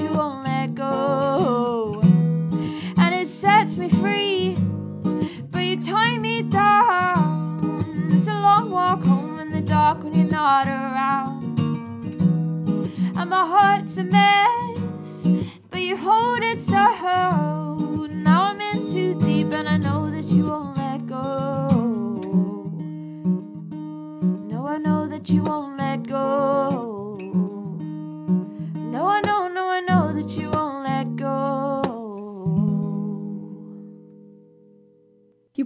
sets 3.42 3.76
me 3.76 3.90
free, 3.90 4.56
but 5.50 5.64
you 5.64 5.82
tie 5.82 6.20
me 6.20 6.44
down. 6.44 8.08
It's 8.12 8.28
a 8.28 8.40
long 8.40 8.70
walk 8.70 9.02
home 9.04 9.40
in 9.40 9.52
the 9.52 9.62
dark 9.62 10.04
when 10.04 10.14
you're 10.14 10.30
not 10.30 10.68
around. 10.68 11.60
And 13.18 13.30
my 13.32 13.44
heart's 13.48 13.98
a 13.98 14.04
mess, 14.04 15.28
but 15.72 15.82
you 15.82 15.98
hold 15.98 16.44
it 16.44 16.62
so. 16.62 16.76
Now 18.12 18.44
I'm 18.44 18.62
in 18.62 18.86
too 18.94 19.20
deep, 19.20 19.52
and 19.52 19.68
I 19.68 19.78
know 19.78 20.12
that 20.12 20.26
you 20.26 20.46
won't 20.46 20.78
let 20.78 21.08
go. 21.08 21.68
No, 24.52 24.68
I 24.68 24.78
know 24.78 25.08
that 25.08 25.32
you 25.32 25.42
won't 25.42 25.80
let 25.80 26.04
go. 26.04 26.91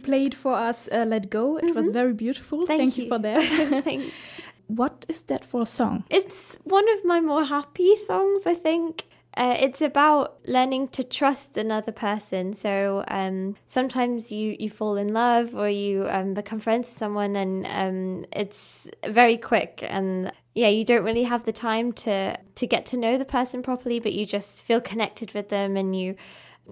Played 0.05 0.35
for 0.35 0.53
us 0.69 0.87
uh, 0.91 1.05
Let 1.05 1.29
Go. 1.29 1.57
It 1.57 1.73
was 1.73 1.87
very 1.89 2.13
beautiful. 2.13 2.65
Thank 2.67 2.79
Thank, 2.79 2.97
you. 2.97 3.03
you. 3.03 3.09
for 3.09 3.19
that. 3.19 3.83
Thanks. 3.83 4.13
what 4.67 5.05
is 5.09 5.23
that 5.23 5.43
for 5.43 5.63
a 5.63 5.65
song? 5.65 6.03
It's 6.09 6.57
one 6.63 6.87
of 6.95 7.03
my 7.03 7.19
more 7.19 7.45
happy 7.45 7.95
songs, 7.95 8.45
I 8.45 8.53
think. 8.53 9.05
Uh, 9.37 9.55
it's 9.59 9.81
about 9.81 10.37
learning 10.47 10.87
to 10.87 11.03
trust 11.03 11.57
another 11.57 11.91
person. 11.91 12.53
So 12.53 13.03
um, 13.09 13.55
sometimes 13.65 14.31
you, 14.31 14.55
you 14.57 14.69
fall 14.69 14.95
in 14.95 15.09
love 15.13 15.55
or 15.55 15.69
you 15.69 16.07
um, 16.09 16.33
become 16.33 16.59
friends 16.61 16.87
with 16.87 16.97
someone, 16.97 17.35
and 17.35 17.65
um, 17.67 18.25
it's 18.31 18.89
very 19.05 19.37
quick. 19.37 19.83
And 19.89 20.31
yeah, 20.53 20.69
you 20.69 20.85
don't 20.85 21.03
really 21.03 21.23
have 21.23 21.43
the 21.43 21.51
time 21.51 21.91
to 21.93 22.37
to 22.37 22.67
get 22.67 22.85
to 22.91 22.97
know 22.97 23.17
the 23.17 23.25
person 23.25 23.61
properly, 23.61 23.99
but 23.99 24.13
you 24.13 24.25
just 24.25 24.63
feel 24.63 24.79
connected 24.79 25.33
with 25.33 25.49
them, 25.49 25.75
and 25.75 25.93
you 25.99 26.15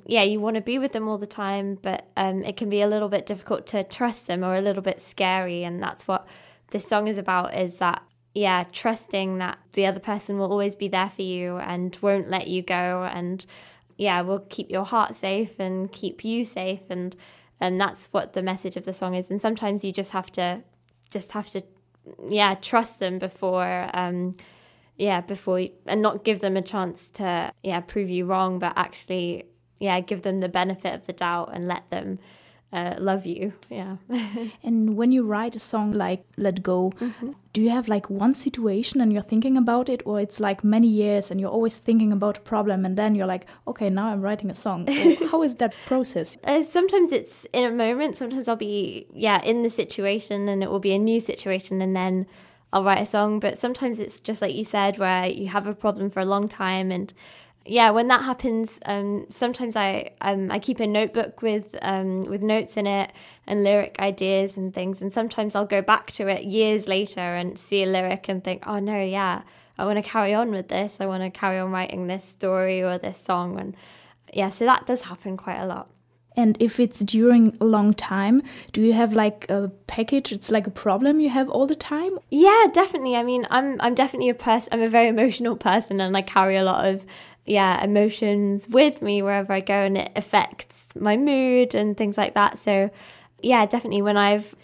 yeah, 0.05 0.23
you 0.23 0.39
want 0.39 0.55
to 0.55 0.61
be 0.61 0.79
with 0.79 0.91
them 0.91 1.07
all 1.07 1.17
the 1.17 1.27
time, 1.27 1.77
but 1.81 2.07
um, 2.17 2.43
it 2.43 2.57
can 2.57 2.69
be 2.69 2.81
a 2.81 2.87
little 2.87 3.09
bit 3.09 3.25
difficult 3.25 3.67
to 3.67 3.83
trust 3.83 4.27
them 4.27 4.43
or 4.43 4.55
a 4.55 4.61
little 4.61 4.81
bit 4.81 5.01
scary. 5.01 5.63
And 5.63 5.81
that's 5.81 6.07
what 6.07 6.27
this 6.71 6.87
song 6.87 7.07
is 7.07 7.17
about 7.17 7.55
is 7.55 7.77
that, 7.77 8.01
yeah, 8.33 8.65
trusting 8.71 9.37
that 9.37 9.59
the 9.73 9.85
other 9.85 9.99
person 9.99 10.39
will 10.39 10.51
always 10.51 10.75
be 10.75 10.87
there 10.87 11.09
for 11.09 11.21
you 11.21 11.57
and 11.57 11.95
won't 12.01 12.27
let 12.27 12.47
you 12.47 12.63
go. 12.63 13.07
And 13.11 13.45
yeah, 13.97 14.21
will 14.21 14.39
keep 14.39 14.71
your 14.71 14.85
heart 14.85 15.15
safe 15.15 15.59
and 15.59 15.91
keep 15.91 16.25
you 16.25 16.43
safe. 16.43 16.81
And, 16.89 17.15
and 17.59 17.79
that's 17.79 18.07
what 18.07 18.33
the 18.33 18.41
message 18.41 18.75
of 18.75 18.85
the 18.85 18.93
song 18.93 19.13
is. 19.13 19.29
And 19.29 19.39
sometimes 19.39 19.85
you 19.85 19.91
just 19.91 20.11
have 20.11 20.31
to, 20.31 20.63
just 21.11 21.33
have 21.33 21.49
to, 21.51 21.63
yeah, 22.27 22.55
trust 22.55 22.99
them 22.99 23.19
before, 23.19 23.89
um, 23.93 24.33
yeah, 24.97 25.21
before, 25.21 25.59
you, 25.59 25.69
and 25.85 26.01
not 26.01 26.23
give 26.23 26.39
them 26.39 26.57
a 26.57 26.61
chance 26.63 27.11
to, 27.11 27.51
yeah, 27.61 27.79
prove 27.81 28.09
you 28.09 28.25
wrong, 28.25 28.57
but 28.57 28.73
actually 28.75 29.45
yeah, 29.79 29.99
give 29.99 30.21
them 30.21 30.39
the 30.39 30.49
benefit 30.49 30.93
of 30.93 31.05
the 31.07 31.13
doubt 31.13 31.51
and 31.53 31.67
let 31.67 31.89
them 31.89 32.19
uh, 32.73 32.95
love 32.97 33.25
you. 33.25 33.53
Yeah. 33.69 33.97
And 34.63 34.97
when 34.97 35.11
you 35.11 35.23
write 35.23 35.55
a 35.55 35.59
song 35.59 35.93
like 35.93 36.25
Let 36.37 36.63
Go, 36.63 36.91
do 37.53 37.61
you 37.61 37.69
have 37.69 37.87
like 37.87 38.09
one 38.09 38.33
situation 38.33 38.99
and 38.99 39.13
you're 39.13 39.21
thinking 39.21 39.57
about 39.57 39.89
it, 39.89 40.01
or 40.05 40.19
it's 40.19 40.39
like 40.39 40.63
many 40.63 40.87
years 40.87 41.29
and 41.29 41.39
you're 41.39 41.51
always 41.51 41.77
thinking 41.77 42.11
about 42.11 42.37
a 42.37 42.41
problem 42.41 42.83
and 42.83 42.97
then 42.97 43.13
you're 43.13 43.27
like, 43.27 43.45
okay, 43.67 43.89
now 43.89 44.07
I'm 44.07 44.21
writing 44.21 44.49
a 44.49 44.55
song? 44.55 44.87
How 45.31 45.43
is 45.43 45.55
that 45.55 45.75
process? 45.85 46.37
Uh, 46.43 46.63
sometimes 46.63 47.11
it's 47.11 47.45
in 47.53 47.63
a 47.63 47.71
moment. 47.71 48.17
Sometimes 48.17 48.47
I'll 48.47 48.55
be, 48.55 49.05
yeah, 49.13 49.41
in 49.43 49.61
the 49.61 49.69
situation 49.69 50.49
and 50.49 50.63
it 50.63 50.71
will 50.71 50.79
be 50.79 50.93
a 50.93 50.99
new 50.99 51.19
situation 51.19 51.81
and 51.81 51.95
then 51.95 52.25
I'll 52.71 52.83
write 52.83 53.01
a 53.01 53.05
song. 53.05 53.39
But 53.39 53.59
sometimes 53.59 53.99
it's 53.99 54.19
just 54.19 54.41
like 54.41 54.55
you 54.55 54.63
said, 54.63 54.97
where 54.97 55.27
you 55.27 55.47
have 55.47 55.67
a 55.67 55.75
problem 55.75 56.09
for 56.09 56.21
a 56.21 56.25
long 56.25 56.47
time 56.47 56.91
and 56.91 57.13
yeah, 57.65 57.91
when 57.91 58.09
that 58.09 58.23
happens, 58.23 58.77
um, 58.85 59.25
sometimes 59.29 59.75
I 59.75 60.11
um, 60.19 60.51
I 60.51 60.59
keep 60.59 60.79
a 60.79 60.87
notebook 60.87 61.41
with 61.41 61.75
um, 61.81 62.23
with 62.25 62.43
notes 62.43 62.75
in 62.75 62.87
it 62.87 63.11
and 63.47 63.63
lyric 63.63 63.95
ideas 63.99 64.57
and 64.57 64.73
things, 64.73 65.01
and 65.01 65.13
sometimes 65.13 65.55
I'll 65.55 65.65
go 65.65 65.81
back 65.81 66.11
to 66.13 66.27
it 66.27 66.43
years 66.43 66.87
later 66.89 67.21
and 67.21 67.57
see 67.57 67.83
a 67.83 67.85
lyric 67.85 68.27
and 68.27 68.43
think, 68.43 68.63
oh 68.67 68.79
no, 68.79 69.01
yeah, 69.01 69.43
I 69.77 69.85
want 69.85 70.03
to 70.03 70.09
carry 70.09 70.33
on 70.33 70.51
with 70.51 70.67
this. 70.67 70.99
I 70.99 71.05
want 71.05 71.23
to 71.23 71.29
carry 71.29 71.57
on 71.57 71.71
writing 71.71 72.07
this 72.07 72.23
story 72.25 72.83
or 72.83 72.97
this 72.97 73.17
song, 73.17 73.57
and 73.57 73.77
yeah, 74.33 74.49
so 74.49 74.65
that 74.65 74.85
does 74.85 75.03
happen 75.03 75.37
quite 75.37 75.59
a 75.59 75.65
lot. 75.65 75.89
And 76.35 76.57
if 76.59 76.79
it's 76.79 76.99
during 76.99 77.55
a 77.61 77.65
long 77.65 77.93
time, 77.93 78.39
do 78.71 78.81
you 78.81 78.93
have 78.93 79.13
like 79.13 79.49
a 79.49 79.71
package? 79.87 80.31
It's 80.31 80.49
like 80.49 80.65
a 80.65 80.71
problem 80.71 81.19
you 81.19 81.29
have 81.29 81.47
all 81.47 81.67
the 81.67 81.75
time? 81.75 82.17
Yeah, 82.31 82.65
definitely. 82.73 83.15
I 83.15 83.23
mean, 83.23 83.47
I'm 83.49 83.79
I'm 83.79 83.95
definitely 83.95 84.29
a 84.29 84.33
person. 84.33 84.73
I'm 84.73 84.81
a 84.81 84.87
very 84.87 85.07
emotional 85.07 85.55
person, 85.55 86.01
and 86.01 86.17
I 86.17 86.21
carry 86.21 86.57
a 86.57 86.63
lot 86.63 86.85
of 86.85 87.05
yeah 87.45 87.83
emotions 87.83 88.67
with 88.69 89.01
me 89.01 89.21
wherever 89.21 89.53
I 89.53 89.59
go, 89.59 89.73
and 89.73 89.97
it 89.97 90.11
affects 90.15 90.87
my 90.95 91.17
mood 91.17 91.75
and 91.75 91.97
things 91.97 92.17
like 92.17 92.33
that. 92.33 92.57
So 92.57 92.89
yeah, 93.41 93.65
definitely 93.65 94.01
when 94.01 94.17
I've 94.17 94.55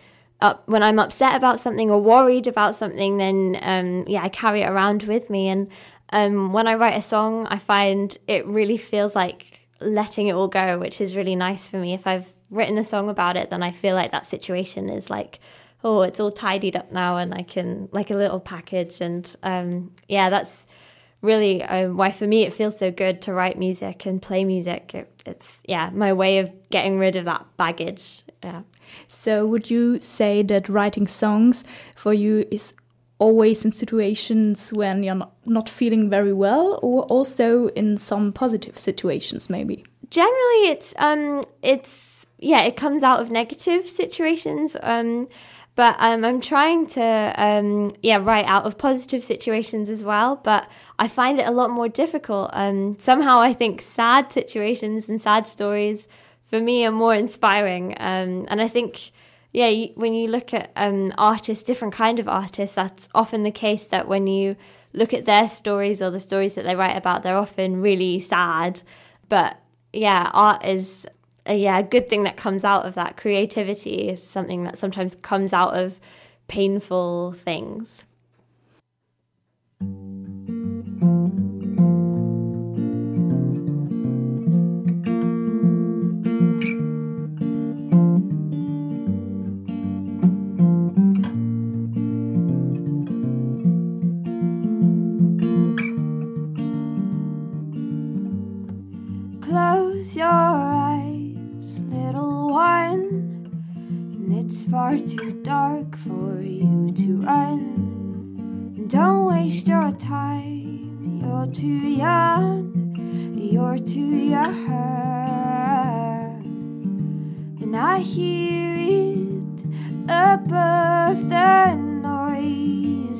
up 0.42 0.68
when 0.68 0.84
I'm 0.84 1.00
upset 1.00 1.36
about 1.36 1.60
something 1.60 1.92
or 1.92 2.02
worried 2.02 2.48
about 2.48 2.76
something, 2.76 3.18
then 3.18 3.58
um, 3.62 4.06
yeah, 4.08 4.24
I 4.24 4.30
carry 4.30 4.62
it 4.62 4.70
around 4.70 5.04
with 5.04 5.30
me. 5.30 5.50
And 5.50 5.68
um, 6.12 6.54
when 6.54 6.68
I 6.68 6.76
write 6.76 6.98
a 6.98 7.02
song, 7.02 7.46
I 7.48 7.58
find 7.58 8.18
it 8.28 8.46
really 8.46 8.78
feels 8.78 9.16
like 9.16 9.60
letting 9.82 10.28
it 10.28 10.34
all 10.34 10.48
go, 10.48 10.80
which 10.80 11.02
is 11.02 11.16
really 11.16 11.36
nice 11.36 11.68
for 11.68 11.78
me. 11.78 11.94
If 11.94 12.08
I've 12.08 12.34
written 12.50 12.78
a 12.78 12.84
song 12.84 13.10
about 13.10 13.38
it, 13.38 13.50
then 13.50 13.62
I 13.62 13.72
feel 13.72 13.96
like 13.96 14.12
that 14.12 14.26
situation 14.26 14.90
is 14.90 15.10
like, 15.10 15.40
oh, 15.84 16.02
it's 16.02 16.20
all 16.20 16.32
tidied 16.32 16.76
up 16.76 16.92
now, 16.92 17.18
and 17.18 17.34
I 17.34 17.44
can 17.44 17.90
like 17.92 18.10
a 18.10 18.16
little 18.16 18.40
package. 18.40 19.02
And 19.02 19.36
um, 19.44 19.92
yeah, 20.08 20.30
that's 20.30 20.68
really 21.22 21.64
um, 21.64 21.98
why 21.98 22.12
for 22.12 22.28
me 22.28 22.44
it 22.44 22.54
feels 22.54 22.78
so 22.78 22.92
good 22.92 23.22
to 23.24 23.34
write 23.34 23.58
music 23.58 24.06
and 24.06 24.22
play 24.22 24.44
music. 24.44 24.94
It, 24.94 25.22
it's 25.26 25.62
yeah, 25.68 25.90
my 25.92 26.14
way 26.14 26.40
of 26.40 26.54
getting 26.70 26.98
rid 26.98 27.16
of 27.16 27.26
that 27.26 27.46
baggage. 27.58 28.24
Yeah. 28.44 28.62
So, 29.08 29.46
would 29.46 29.70
you 29.70 30.00
say 30.00 30.44
that 30.44 30.70
writing 30.70 31.08
songs 31.08 31.64
for 31.96 32.14
you 32.14 32.48
is 32.50 32.74
always 33.20 33.66
in 33.66 33.72
situations 33.74 34.72
when 34.72 35.04
you're 35.04 35.16
not, 35.16 35.34
not 35.46 35.70
feeling 35.70 36.10
very 36.10 36.34
well, 36.34 36.80
or 36.82 37.04
also 37.04 37.68
in 37.70 37.98
some 37.98 38.32
positive 38.32 38.78
situations, 38.78 39.50
maybe? 39.50 39.86
Generally, 40.10 40.70
it's 40.70 40.94
um, 40.98 41.44
it's 41.62 42.26
yeah, 42.40 42.62
it 42.62 42.76
comes 42.78 43.04
out 43.04 43.20
of 43.20 43.30
negative 43.30 43.88
situations. 43.88 44.76
Um, 44.82 45.28
but 45.80 45.96
um, 46.00 46.26
I'm 46.26 46.42
trying 46.42 46.88
to 46.88 47.34
um, 47.38 47.90
yeah 48.04 48.18
write 48.18 48.44
out 48.48 48.66
of 48.66 48.78
positive 48.78 49.24
situations 49.24 49.88
as 49.88 50.04
well. 50.04 50.36
But 50.36 50.70
I 51.00 51.08
find 51.08 51.40
it 51.40 51.48
a 51.48 51.52
lot 51.52 51.70
more 51.70 51.88
difficult. 51.88 52.50
Um, 52.52 53.00
somehow, 53.00 53.40
I 53.40 53.54
think 53.54 53.80
sad 53.80 54.30
situations 54.30 55.08
and 55.08 55.22
sad 55.22 55.48
stories 55.48 56.10
for 56.44 56.60
me 56.60 56.86
are 56.86 56.92
more 56.92 57.16
inspiring. 57.16 57.96
Um, 57.98 58.46
and 58.50 58.60
I 58.60 58.68
think 58.68 59.12
yeah, 59.54 59.70
you, 59.70 59.94
when 59.96 60.14
you 60.14 60.28
look 60.28 60.54
at 60.54 60.70
um, 60.76 61.14
artists, 61.18 61.64
different 61.64 61.94
kind 61.94 62.20
of 62.20 62.28
artists, 62.28 62.76
that's 62.76 63.08
often 63.16 63.44
the 63.44 63.50
case 63.50 63.86
that 63.86 64.06
when 64.06 64.28
you 64.28 64.58
look 64.92 65.14
at 65.14 65.24
their 65.24 65.48
stories 65.48 66.02
or 66.02 66.10
the 66.10 66.20
stories 66.20 66.56
that 66.56 66.66
they 66.66 66.76
write 66.76 66.98
about, 66.98 67.24
they're 67.24 67.38
often 67.38 67.80
really 67.80 68.20
sad. 68.20 68.82
But 69.30 69.58
yeah, 69.94 70.30
art 70.34 70.66
is 70.66 71.08
a, 71.50 71.56
yeah 71.56 71.80
a 71.80 71.84
good 71.84 72.08
thing 72.08 72.24
that 72.24 72.38
comes 72.38 72.64
out 72.64 72.86
of 72.86 72.96
that. 72.96 73.18
Creativity 73.18 74.08
is 74.08 74.24
something 74.24 74.64
that 74.64 74.78
sometimes 74.78 75.16
comes 75.16 75.52
out 75.52 75.76
of 75.76 76.00
painful 76.48 77.34
things. 77.34 78.06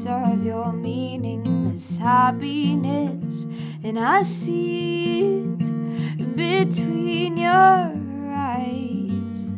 Of 0.06 0.46
your 0.46 0.72
meaningless 0.72 1.98
happiness, 1.98 3.48
and 3.84 4.00
I 4.00 4.24
see 4.24 5.44
it 5.44 6.36
between 6.36 7.38
your 7.38 7.92
eyes. 8.34 9.54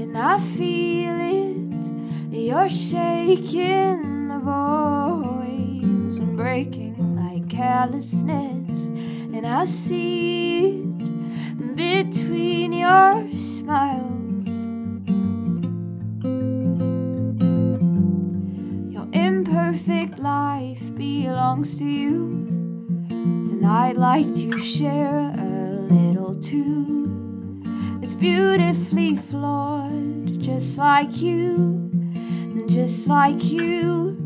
And 0.00 0.16
I 0.16 0.38
feel 0.38 1.20
it, 1.20 1.90
you're 2.30 2.68
shaking 2.68 4.28
the 4.28 4.38
voice 4.38 6.18
and 6.18 6.36
breaking 6.36 7.16
like 7.16 7.48
carelessness. 7.50 8.88
And 9.34 9.46
I 9.46 9.64
see 9.66 10.80
it 10.80 11.76
between 11.76 12.72
your 12.72 13.28
smiles. 13.32 14.21
Perfect 19.72 20.18
life 20.18 20.94
belongs 20.96 21.78
to 21.78 21.86
you, 21.86 22.46
and 23.08 23.64
I'd 23.64 23.96
like 23.96 24.30
to 24.34 24.58
share 24.58 25.30
a 25.30 25.70
little 25.88 26.34
too. 26.34 27.62
It's 28.02 28.14
beautifully 28.14 29.16
flawed, 29.16 30.42
just 30.42 30.76
like 30.76 31.22
you, 31.22 31.90
just 32.68 33.06
like 33.06 33.42
you, 33.44 34.18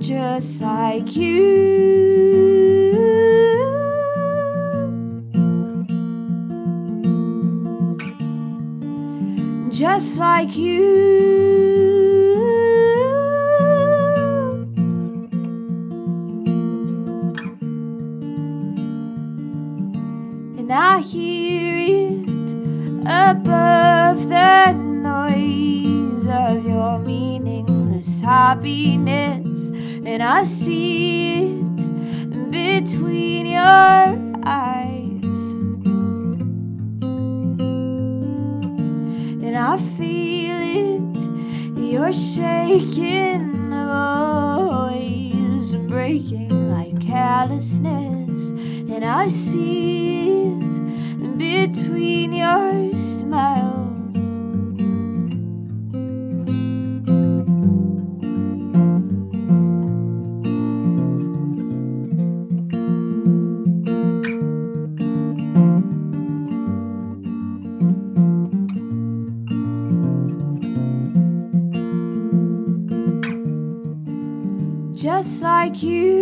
just 0.00 0.60
like 0.60 1.14
you. 1.14 2.32
just 9.70 10.18
like 10.18 10.56
you. 10.56 11.73
I 30.24 30.44
see 30.44 31.60
it 31.60 32.50
between 32.50 33.46
your 33.46 33.60
eyes. 34.44 35.04
and 39.54 39.56
I 39.56 39.76
feel 39.76 40.56
it. 40.56 41.18
You're 41.78 42.12
shaking 42.12 43.70
the 43.70 43.84
voice 44.70 45.74
breaking 45.86 46.70
like 46.72 47.00
callousness, 47.00 48.50
and 48.50 49.04
I 49.04 49.28
see 49.28 50.58
it 50.58 51.38
between 51.38 52.32
your 52.32 52.96
smiles. 52.96 53.63
Like 75.74 75.82
you. 75.82 76.14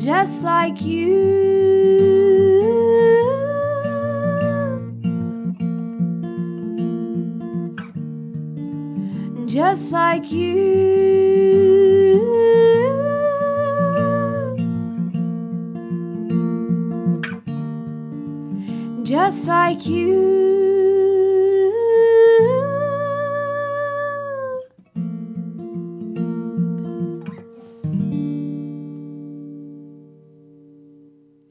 Just 0.00 0.42
like 0.42 0.82
you. 0.82 1.14
Just 9.46 9.92
like 9.92 10.32
you. 10.32 10.74
just 19.04 19.46
like 19.46 19.86
you. 19.86 20.33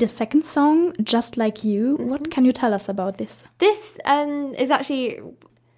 The 0.04 0.08
second 0.10 0.44
song, 0.44 0.94
Just 1.02 1.38
Like 1.38 1.64
You, 1.64 1.96
what 1.96 2.30
can 2.30 2.44
you 2.44 2.52
tell 2.52 2.74
us 2.74 2.90
about 2.90 3.20
this? 3.20 3.46
This 3.60 3.98
um, 4.04 4.54
is 4.56 4.70
actually, 4.70 5.22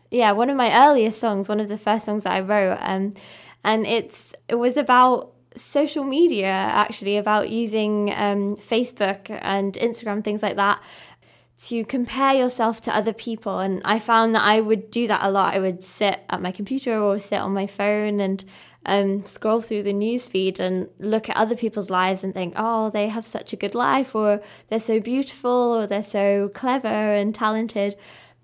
yeah, 0.09 0.31
one 0.31 0.49
of 0.49 0.57
my 0.57 0.75
earliest 0.87 1.19
songs, 1.19 1.47
one 1.47 1.59
of 1.59 1.67
the 1.67 1.77
first 1.77 2.05
songs 2.05 2.23
that 2.23 2.33
I 2.33 2.39
wrote. 2.39 2.79
Um, 2.81 3.13
and 3.63 3.85
it's 3.85 4.33
it 4.49 4.55
was 4.55 4.77
about 4.77 5.31
social 5.55 6.03
media, 6.03 6.47
actually, 6.47 7.17
about 7.17 7.51
using 7.51 8.11
um, 8.15 8.55
Facebook 8.55 9.29
and 9.29 9.75
Instagram, 9.75 10.23
things 10.23 10.41
like 10.41 10.55
that, 10.55 10.81
to 11.67 11.85
compare 11.85 12.33
yourself 12.33 12.81
to 12.81 12.95
other 12.95 13.13
people. 13.13 13.59
And 13.59 13.79
I 13.85 13.99
found 13.99 14.33
that 14.33 14.43
I 14.43 14.59
would 14.59 14.89
do 14.89 15.05
that 15.05 15.21
a 15.21 15.29
lot. 15.29 15.53
I 15.53 15.59
would 15.59 15.83
sit 15.83 16.21
at 16.31 16.41
my 16.41 16.51
computer 16.51 16.97
or 16.99 17.19
sit 17.19 17.37
on 17.37 17.53
my 17.53 17.67
phone 17.67 18.19
and 18.19 18.43
um, 18.85 19.25
scroll 19.25 19.61
through 19.61 19.83
the 19.83 19.93
news 19.93 20.27
feed 20.27 20.59
and 20.59 20.89
look 20.99 21.29
at 21.29 21.35
other 21.35 21.55
people's 21.55 21.89
lives 21.89 22.23
and 22.23 22.33
think, 22.33 22.53
oh, 22.55 22.89
they 22.89 23.07
have 23.07 23.25
such 23.25 23.53
a 23.53 23.55
good 23.55 23.75
life, 23.75 24.15
or 24.15 24.41
they're 24.69 24.79
so 24.79 24.99
beautiful, 24.99 25.49
or 25.49 25.87
they're 25.87 26.03
so 26.03 26.49
clever 26.53 26.87
and 26.87 27.33
talented. 27.33 27.95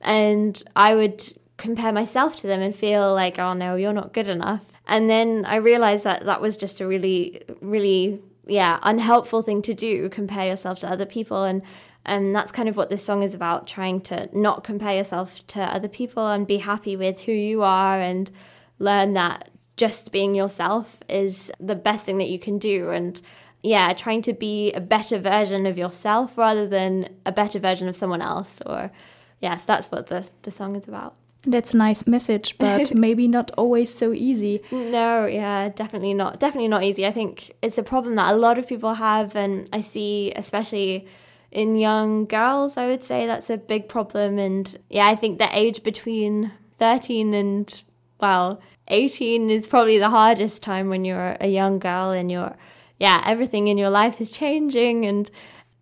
And 0.02 0.62
I 0.76 0.96
would 0.96 1.34
compare 1.58 1.92
myself 1.92 2.36
to 2.38 2.48
them 2.48 2.62
and 2.62 2.76
feel 2.76 3.14
like, 3.14 3.38
oh 3.38 3.54
no, 3.54 3.76
you're 3.76 3.94
not 3.94 4.14
good 4.14 4.28
enough. 4.28 4.72
And 4.88 5.10
then 5.10 5.46
I 5.46 5.58
realized 5.58 6.04
that 6.06 6.26
that 6.26 6.42
was 6.42 6.58
just 6.58 6.82
a 6.82 6.88
really, 6.88 7.44
really, 7.62 8.20
yeah, 8.48 8.80
unhelpful 8.82 9.44
thing 9.44 9.62
to 9.64 9.74
do, 9.76 10.10
compare 10.10 10.48
yourself 10.48 10.80
to 10.80 10.90
other 10.90 11.06
people. 11.06 11.44
And 11.44 11.62
and 12.04 12.36
that's 12.36 12.52
kind 12.52 12.68
of 12.68 12.78
what 12.78 12.90
this 12.90 13.06
song 13.06 13.22
is 13.22 13.36
about 13.36 13.68
trying 13.68 14.02
to 14.02 14.28
not 14.34 14.64
compare 14.64 14.96
yourself 14.96 15.46
to 15.48 15.62
other 15.62 15.88
people 15.88 16.28
and 16.28 16.48
be 16.48 16.58
happy 16.58 16.96
with 16.96 17.22
who 17.22 17.32
you 17.32 17.62
are 17.62 18.02
and 18.02 18.32
learn 18.80 19.14
that 19.14 19.50
just 19.78 20.12
being 20.12 20.36
yourself 20.36 21.00
is 21.10 21.52
the 21.60 21.76
best 21.76 22.06
thing 22.06 22.18
that 22.18 22.30
you 22.30 22.40
can 22.40 22.58
do. 22.58 22.90
And 22.90 23.20
yeah, 23.64 23.94
trying 23.94 24.22
to 24.24 24.34
be 24.34 24.72
a 24.74 24.82
better 24.82 25.18
version 25.20 25.66
of 25.66 25.78
yourself 25.78 26.38
rather 26.38 26.68
than 26.68 27.10
a 27.26 27.32
better 27.32 27.60
version 27.60 27.88
of 27.88 27.96
someone 27.96 28.22
else. 28.22 28.62
Or, 28.66 28.92
yes, 29.40 29.66
that's 29.66 29.88
what 29.92 30.08
the, 30.08 30.28
the 30.44 30.52
song 30.52 30.76
is 30.76 30.88
about. 30.88 31.16
That's 31.44 31.74
a 31.74 31.78
nice 31.78 32.06
message, 32.06 32.58
but 32.60 32.94
maybe 32.94 33.28
not 33.28 33.52
always 33.58 33.94
so 33.94 34.14
easy. 34.14 34.62
No, 34.72 35.26
yeah, 35.26 35.70
definitely 35.70 36.14
not. 36.14 36.40
Definitely 36.40 36.68
not 36.68 36.84
easy. 36.84 37.06
I 37.06 37.12
think 37.12 37.56
it's 37.62 37.78
a 37.78 37.84
problem 37.84 38.16
that 38.16 38.34
a 38.34 38.38
lot 38.38 38.58
of 38.58 38.68
people 38.68 38.96
have, 38.96 39.36
and 39.36 39.68
I 39.74 39.82
see, 39.82 40.32
especially 40.36 41.08
in 41.52 41.76
young 41.76 42.26
girls, 42.26 42.78
I 42.78 42.88
would 42.88 43.04
say 43.04 43.26
that's 43.26 43.50
a 43.50 43.58
big 43.58 43.90
problem. 43.90 44.40
And 44.40 44.78
yeah, 44.90 45.08
I 45.08 45.16
think 45.16 45.38
the 45.38 45.50
age 45.58 45.84
between 45.84 46.52
13 46.78 47.34
and, 47.34 47.82
well, 48.20 48.62
18 48.92 49.50
is 49.50 49.68
probably 49.68 49.98
the 49.98 50.10
hardest 50.10 50.62
time 50.62 50.90
when 50.90 51.06
you're 51.06 51.38
a 51.40 51.48
young 51.48 51.80
girl 51.80 52.12
and 52.12 52.30
you're, 52.32 52.56
yeah, 53.00 53.24
everything 53.26 53.68
in 53.68 53.78
your 53.78 53.90
life 53.90 54.22
is 54.22 54.30
changing. 54.30 55.06
And 55.06 55.32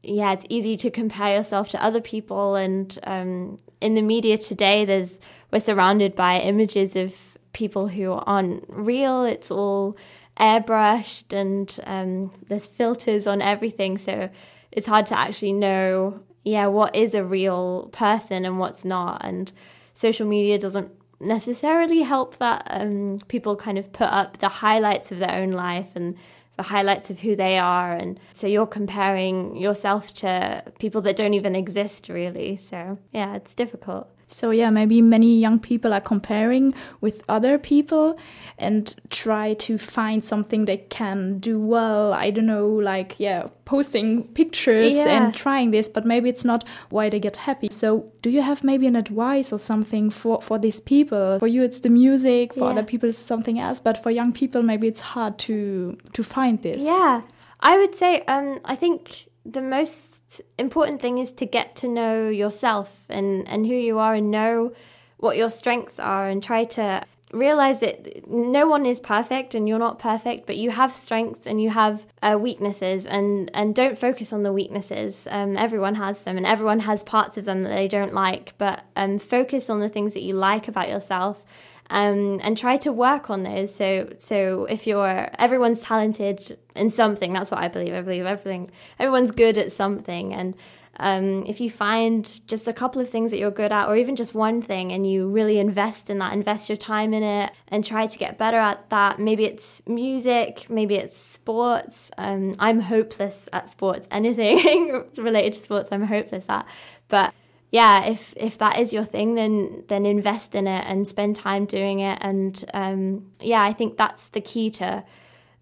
yeah, 0.04 0.32
it's 0.32 0.45
easy 0.48 0.78
to 0.78 0.91
compare 0.91 1.36
yourself 1.36 1.69
to 1.69 1.84
other 1.84 2.02
people. 2.02 2.56
And 2.56 2.98
um, 3.04 3.60
in 3.82 3.95
the 3.95 4.02
media 4.02 4.38
today, 4.38 4.86
there's 4.86 5.19
we're 5.52 5.60
surrounded 5.60 6.15
by 6.15 6.39
images 6.39 6.95
of 6.95 7.38
people 7.54 7.88
who 7.88 8.12
aren't 8.12 8.63
real. 8.67 9.26
It's 9.26 9.50
all 9.50 9.98
airbrushed 10.39 11.34
and 11.34 11.80
um, 11.86 12.32
there's 12.48 12.65
filters 12.65 13.28
on 13.28 13.41
everything. 13.41 13.98
So 13.98 14.30
it's 14.72 14.88
hard 14.88 15.08
to 15.08 15.17
actually 15.17 15.54
know, 15.54 16.22
yeah, 16.43 16.67
what 16.67 16.95
is 16.95 17.15
a 17.15 17.24
real 17.24 17.89
person 17.91 18.45
and 18.45 18.60
what's 18.60 18.86
not. 18.86 19.22
And 19.26 19.52
social 19.93 20.28
media 20.28 20.60
doesn't 20.60 20.91
necessarily 21.20 22.02
help 22.02 22.38
that. 22.38 22.68
Um, 22.70 23.20
people 23.28 23.56
kind 23.56 23.78
of 23.78 23.92
put 23.92 24.10
up 24.10 24.38
the 24.38 24.50
highlights 24.50 25.12
of 25.12 25.20
their 25.20 25.36
own 25.36 25.52
life 25.52 25.96
and 25.96 26.16
the 26.58 26.64
highlights 26.64 27.10
of 27.10 27.20
who 27.20 27.36
they 27.36 27.58
are. 27.58 27.94
And 27.94 28.20
so 28.34 28.48
you're 28.48 28.68
comparing 28.68 29.56
yourself 29.56 30.14
to 30.16 30.64
people 30.80 31.02
that 31.04 31.16
don't 31.16 31.34
even 31.34 31.56
exist, 31.56 32.10
really. 32.10 32.58
So, 32.58 32.98
yeah, 33.14 33.36
it's 33.36 33.54
difficult. 33.54 34.10
So 34.32 34.52
yeah, 34.52 34.70
maybe 34.70 35.02
many 35.02 35.39
young 35.39 35.60
people 35.60 35.92
are 35.92 36.02
comparing 36.02 36.76
with 37.02 37.24
other 37.28 37.58
people 37.58 38.18
and 38.60 38.96
try 39.10 39.56
to 39.56 39.78
find 39.80 40.24
something 40.24 40.65
they 40.65 40.78
can 40.78 41.39
do 41.39 41.60
well. 41.60 42.13
I 42.13 42.30
don't 42.30 42.46
know, 42.46 42.68
like 42.68 43.20
yeah, 43.20 43.48
posting 43.65 44.28
pictures 44.30 44.94
yeah. 44.94 45.08
and 45.08 45.36
trying 45.36 45.72
this, 45.72 45.89
but 45.89 46.06
maybe 46.06 46.30
it's 46.30 46.46
not 46.46 46.63
why 46.89 47.10
they 47.10 47.20
get 47.20 47.38
happy. 47.38 47.70
So 47.72 48.12
do 48.22 48.30
you 48.30 48.44
have 48.44 48.63
maybe 48.63 48.86
an 48.86 48.96
advice 48.96 49.52
or 49.52 49.60
something 49.60 50.12
for 50.12 50.42
for 50.42 50.60
these 50.60 50.80
people? 50.80 51.39
For 51.39 51.48
you 51.48 51.63
it's 51.63 51.80
the 51.80 51.89
music, 51.89 52.54
for 52.54 52.65
yeah. 52.65 52.72
other 52.72 52.84
people 52.84 53.10
it's 53.10 53.18
something 53.18 53.60
else, 53.60 53.80
but 53.80 54.02
for 54.02 54.12
young 54.12 54.32
people 54.32 54.62
maybe 54.62 54.88
it's 54.88 55.02
hard 55.02 55.39
to 55.39 55.98
to 56.13 56.24
find 56.24 56.62
this. 56.62 56.84
Yeah. 56.84 57.22
I 57.62 57.78
would 57.78 57.96
say 57.96 58.22
um 58.22 58.60
I 58.63 58.76
think 58.76 59.29
the 59.52 59.62
most 59.62 60.42
important 60.58 61.02
thing 61.02 61.18
is 61.18 61.32
to 61.34 61.46
get 61.46 61.76
to 61.78 61.88
know 61.88 62.30
yourself 62.30 63.06
and, 63.10 63.48
and 63.48 63.66
who 63.66 63.74
you 63.74 64.00
are 64.00 64.16
and 64.16 64.32
know 64.32 64.74
what 65.18 65.38
your 65.38 65.50
strengths 65.50 66.00
are 66.00 66.30
and 66.30 66.42
try 66.42 66.64
to 66.64 67.04
realize 67.32 67.80
that 67.82 68.28
no 68.28 68.68
one 68.68 68.86
is 68.86 69.00
perfect 69.00 69.54
and 69.54 69.68
you're 69.68 69.80
not 69.80 70.00
perfect, 70.00 70.46
but 70.46 70.58
you 70.58 70.72
have 70.72 70.94
strengths 70.94 71.46
and 71.46 71.62
you 71.62 71.70
have 71.70 72.08
uh, 72.24 72.38
weaknesses, 72.40 73.06
and 73.06 73.52
and 73.54 73.76
don't 73.76 73.98
focus 73.98 74.34
on 74.34 74.44
the 74.44 74.54
weaknesses. 74.54 75.28
Um, 75.30 75.58
everyone 75.58 75.96
has 75.96 76.24
them, 76.24 76.38
and 76.38 76.46
everyone 76.46 76.80
has 76.82 77.04
parts 77.04 77.38
of 77.38 77.46
them 77.46 77.64
that 77.64 77.76
they 77.76 77.88
don't 77.88 78.14
like, 78.14 78.54
but 78.58 78.84
um, 78.96 79.20
focus 79.20 79.70
on 79.70 79.80
the 79.80 79.90
things 79.90 80.14
that 80.14 80.24
you 80.24 80.34
like 80.34 80.68
about 80.68 80.90
yourself. 80.90 81.46
Um, 81.91 82.39
and 82.43 82.56
try 82.56 82.78
to 82.78 82.91
work 82.91 83.32
on 83.32 83.41
those. 83.41 83.73
So, 83.73 84.13
so 84.19 84.65
if 84.65 84.86
you're 84.86 85.30
everyone's 85.39 85.82
talented 85.82 86.58
in 86.75 86.91
something, 86.91 87.34
that's 87.34 87.49
what 87.49 87.60
I 87.60 87.67
believe. 87.67 87.95
I 87.95 88.02
believe 88.02 88.28
everything, 88.28 88.69
everyone's 88.99 89.32
good 89.32 89.58
at 89.58 89.71
something, 89.71 90.32
and 90.32 90.56
um, 90.99 91.45
if 91.45 91.62
you 91.62 91.69
find 91.69 92.45
just 92.45 92.67
a 92.67 92.73
couple 92.73 93.02
of 93.02 93.10
things 93.10 93.32
that 93.32 93.39
you're 93.39 93.52
good 93.52 93.71
at, 93.71 93.88
or 93.88 93.95
even 93.95 94.17
just 94.17 94.36
one 94.36 94.62
thing, 94.62 94.91
and 94.91 95.10
you 95.10 95.30
really 95.30 95.58
invest 95.58 96.10
in 96.10 96.19
that, 96.19 96.34
invest 96.34 96.67
your 96.67 96.75
time 96.75 97.13
in 97.13 97.23
it, 97.23 97.54
and 97.69 97.86
try 97.86 98.06
to 98.06 98.17
get 98.17 98.38
better 98.38 98.58
at 98.58 98.89
that. 98.89 99.17
Maybe 99.17 99.45
it's 99.45 99.82
music, 99.88 100.65
maybe 100.69 100.95
it's 100.95 101.17
sports. 101.17 102.12
Um, 102.17 102.56
I'm 102.60 102.82
hopeless 102.82 103.47
at 103.54 103.69
sports. 103.69 104.10
Anything 104.12 105.06
related 105.17 105.54
to 105.54 105.60
sports, 105.60 105.89
I'm 105.91 106.04
hopeless 106.04 106.45
at. 106.49 106.67
But 107.08 107.34
yeah, 107.72 108.06
if 108.06 108.34
if 108.38 108.58
that 108.58 108.80
is 108.80 108.94
your 108.94 109.04
thing, 109.04 109.36
then 109.36 109.84
then 109.88 110.06
invest 110.06 110.56
in 110.56 110.68
it 110.68 110.84
and 110.88 111.08
spend 111.08 111.36
time 111.36 111.66
doing 111.66 112.00
it. 112.00 112.18
And 112.22 112.64
um, 112.74 113.32
yeah, 113.40 113.62
I 113.62 113.74
think 113.74 113.98
that's 113.98 114.30
the 114.30 114.42
key 114.42 114.70
to 114.72 115.04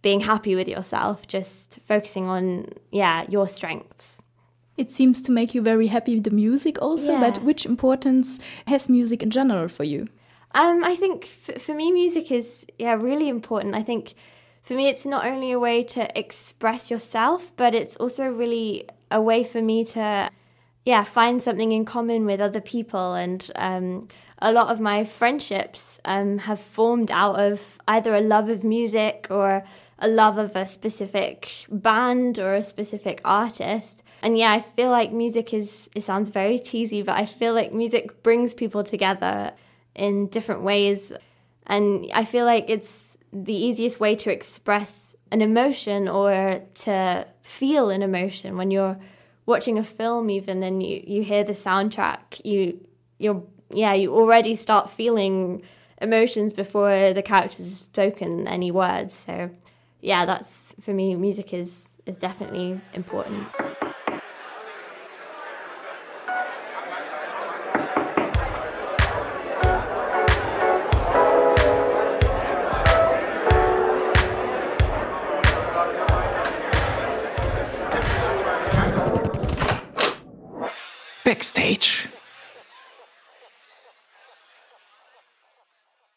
being 0.01 0.21
happy 0.21 0.55
with 0.55 0.67
yourself. 0.67 1.27
Just 1.27 1.79
focusing 1.85 2.27
on 2.29 2.69
yeah 2.91 3.25
your 3.29 3.47
strengths. 3.47 4.19
It 4.77 4.91
seems 4.91 5.21
to 5.23 5.31
make 5.31 5.55
you 5.55 5.61
very 5.63 5.87
happy 5.87 6.13
with 6.15 6.23
the 6.23 6.29
music 6.35 6.79
also, 6.81 7.13
Yeah. 7.13 7.19
but 7.31 7.43
which 7.43 7.65
importance 7.65 8.37
has 8.67 8.87
music 8.89 9.23
in 9.23 9.31
general 9.31 9.67
for 9.67 9.83
you? 9.83 10.07
Um, 10.53 10.83
I 10.83 10.95
think 10.95 11.23
f- 11.25 11.59
for 11.61 11.73
me, 11.73 11.91
music 11.91 12.31
is 12.31 12.65
yeah 12.79 12.93
really 12.93 13.27
important. 13.27 13.75
I 13.75 13.83
think 13.83 14.13
for 14.61 14.75
me, 14.75 14.87
it's 14.87 15.05
not 15.05 15.25
only 15.25 15.51
a 15.51 15.59
way 15.59 15.83
to 15.83 16.07
express 16.17 16.91
yourself, 16.91 17.51
but 17.57 17.73
it's 17.73 17.95
also 17.97 18.25
really 18.27 18.85
a 19.09 19.19
way 19.21 19.43
for 19.43 19.61
me 19.61 19.83
to 19.85 20.29
yeah 20.87 21.03
find 21.03 21.43
something 21.43 21.73
in 21.73 21.83
common 21.83 22.25
with 22.25 22.39
other 22.39 22.61
people. 22.61 23.13
And 23.13 23.51
um, 23.55 24.07
a 24.39 24.53
lot 24.53 24.69
of 24.69 24.79
my 24.79 25.03
friendships 25.03 25.99
um, 26.05 26.37
have 26.37 26.61
formed 26.61 27.11
out 27.11 27.37
of 27.37 27.77
either 27.89 28.15
a 28.15 28.21
love 28.21 28.47
of 28.47 28.63
music 28.63 29.27
or 29.29 29.65
a 29.99 30.07
love 30.07 30.37
of 30.37 30.55
a 30.55 30.65
specific 30.65 31.65
band 31.69 32.39
or 32.39 32.55
a 32.55 32.63
specific 32.63 33.19
artist. 33.25 34.01
And 34.21 34.37
yeah, 34.37 34.53
I 34.53 34.61
feel 34.61 34.89
like 34.89 35.11
music 35.11 35.53
is, 35.53 35.89
it 35.93 36.03
sounds 36.03 36.29
very 36.29 36.57
cheesy, 36.57 37.01
but 37.01 37.17
I 37.17 37.25
feel 37.25 37.53
like 37.53 37.73
music 37.73 38.23
brings 38.23 38.53
people 38.53 38.85
together 38.85 39.51
in 39.93 40.27
different 40.27 40.61
ways. 40.61 41.11
And 41.65 42.09
I 42.13 42.23
feel 42.23 42.45
like 42.45 42.69
it's 42.69 43.17
the 43.33 43.53
easiest 43.53 43.99
way 43.99 44.15
to 44.15 44.31
express 44.31 45.17
an 45.33 45.41
emotion 45.41 46.07
or 46.07 46.61
to 46.85 47.27
feel 47.41 47.89
an 47.89 48.01
emotion 48.01 48.55
when 48.55 48.71
you're 48.71 48.97
watching 49.47 49.79
a 49.79 49.83
film 49.83 50.29
even 50.29 50.61
and 50.61 50.83
you, 50.83 51.01
you 51.07 51.23
hear 51.23 51.43
the 51.43 51.53
soundtrack 51.53 52.45
you 52.45 52.79
you're 53.17 53.41
yeah 53.71 53.93
you 53.93 54.13
already 54.13 54.53
start 54.53 54.89
feeling 54.89 55.63
emotions 55.99 56.53
before 56.53 57.13
the 57.13 57.23
characters 57.23 57.79
spoken 57.79 58.47
any 58.47 58.69
words. 58.69 59.15
So 59.15 59.49
yeah 60.01 60.25
that's 60.27 60.75
for 60.79 60.93
me 60.93 61.15
music 61.15 61.53
is 61.53 61.89
is 62.05 62.19
definitely 62.19 62.79
important 62.93 63.47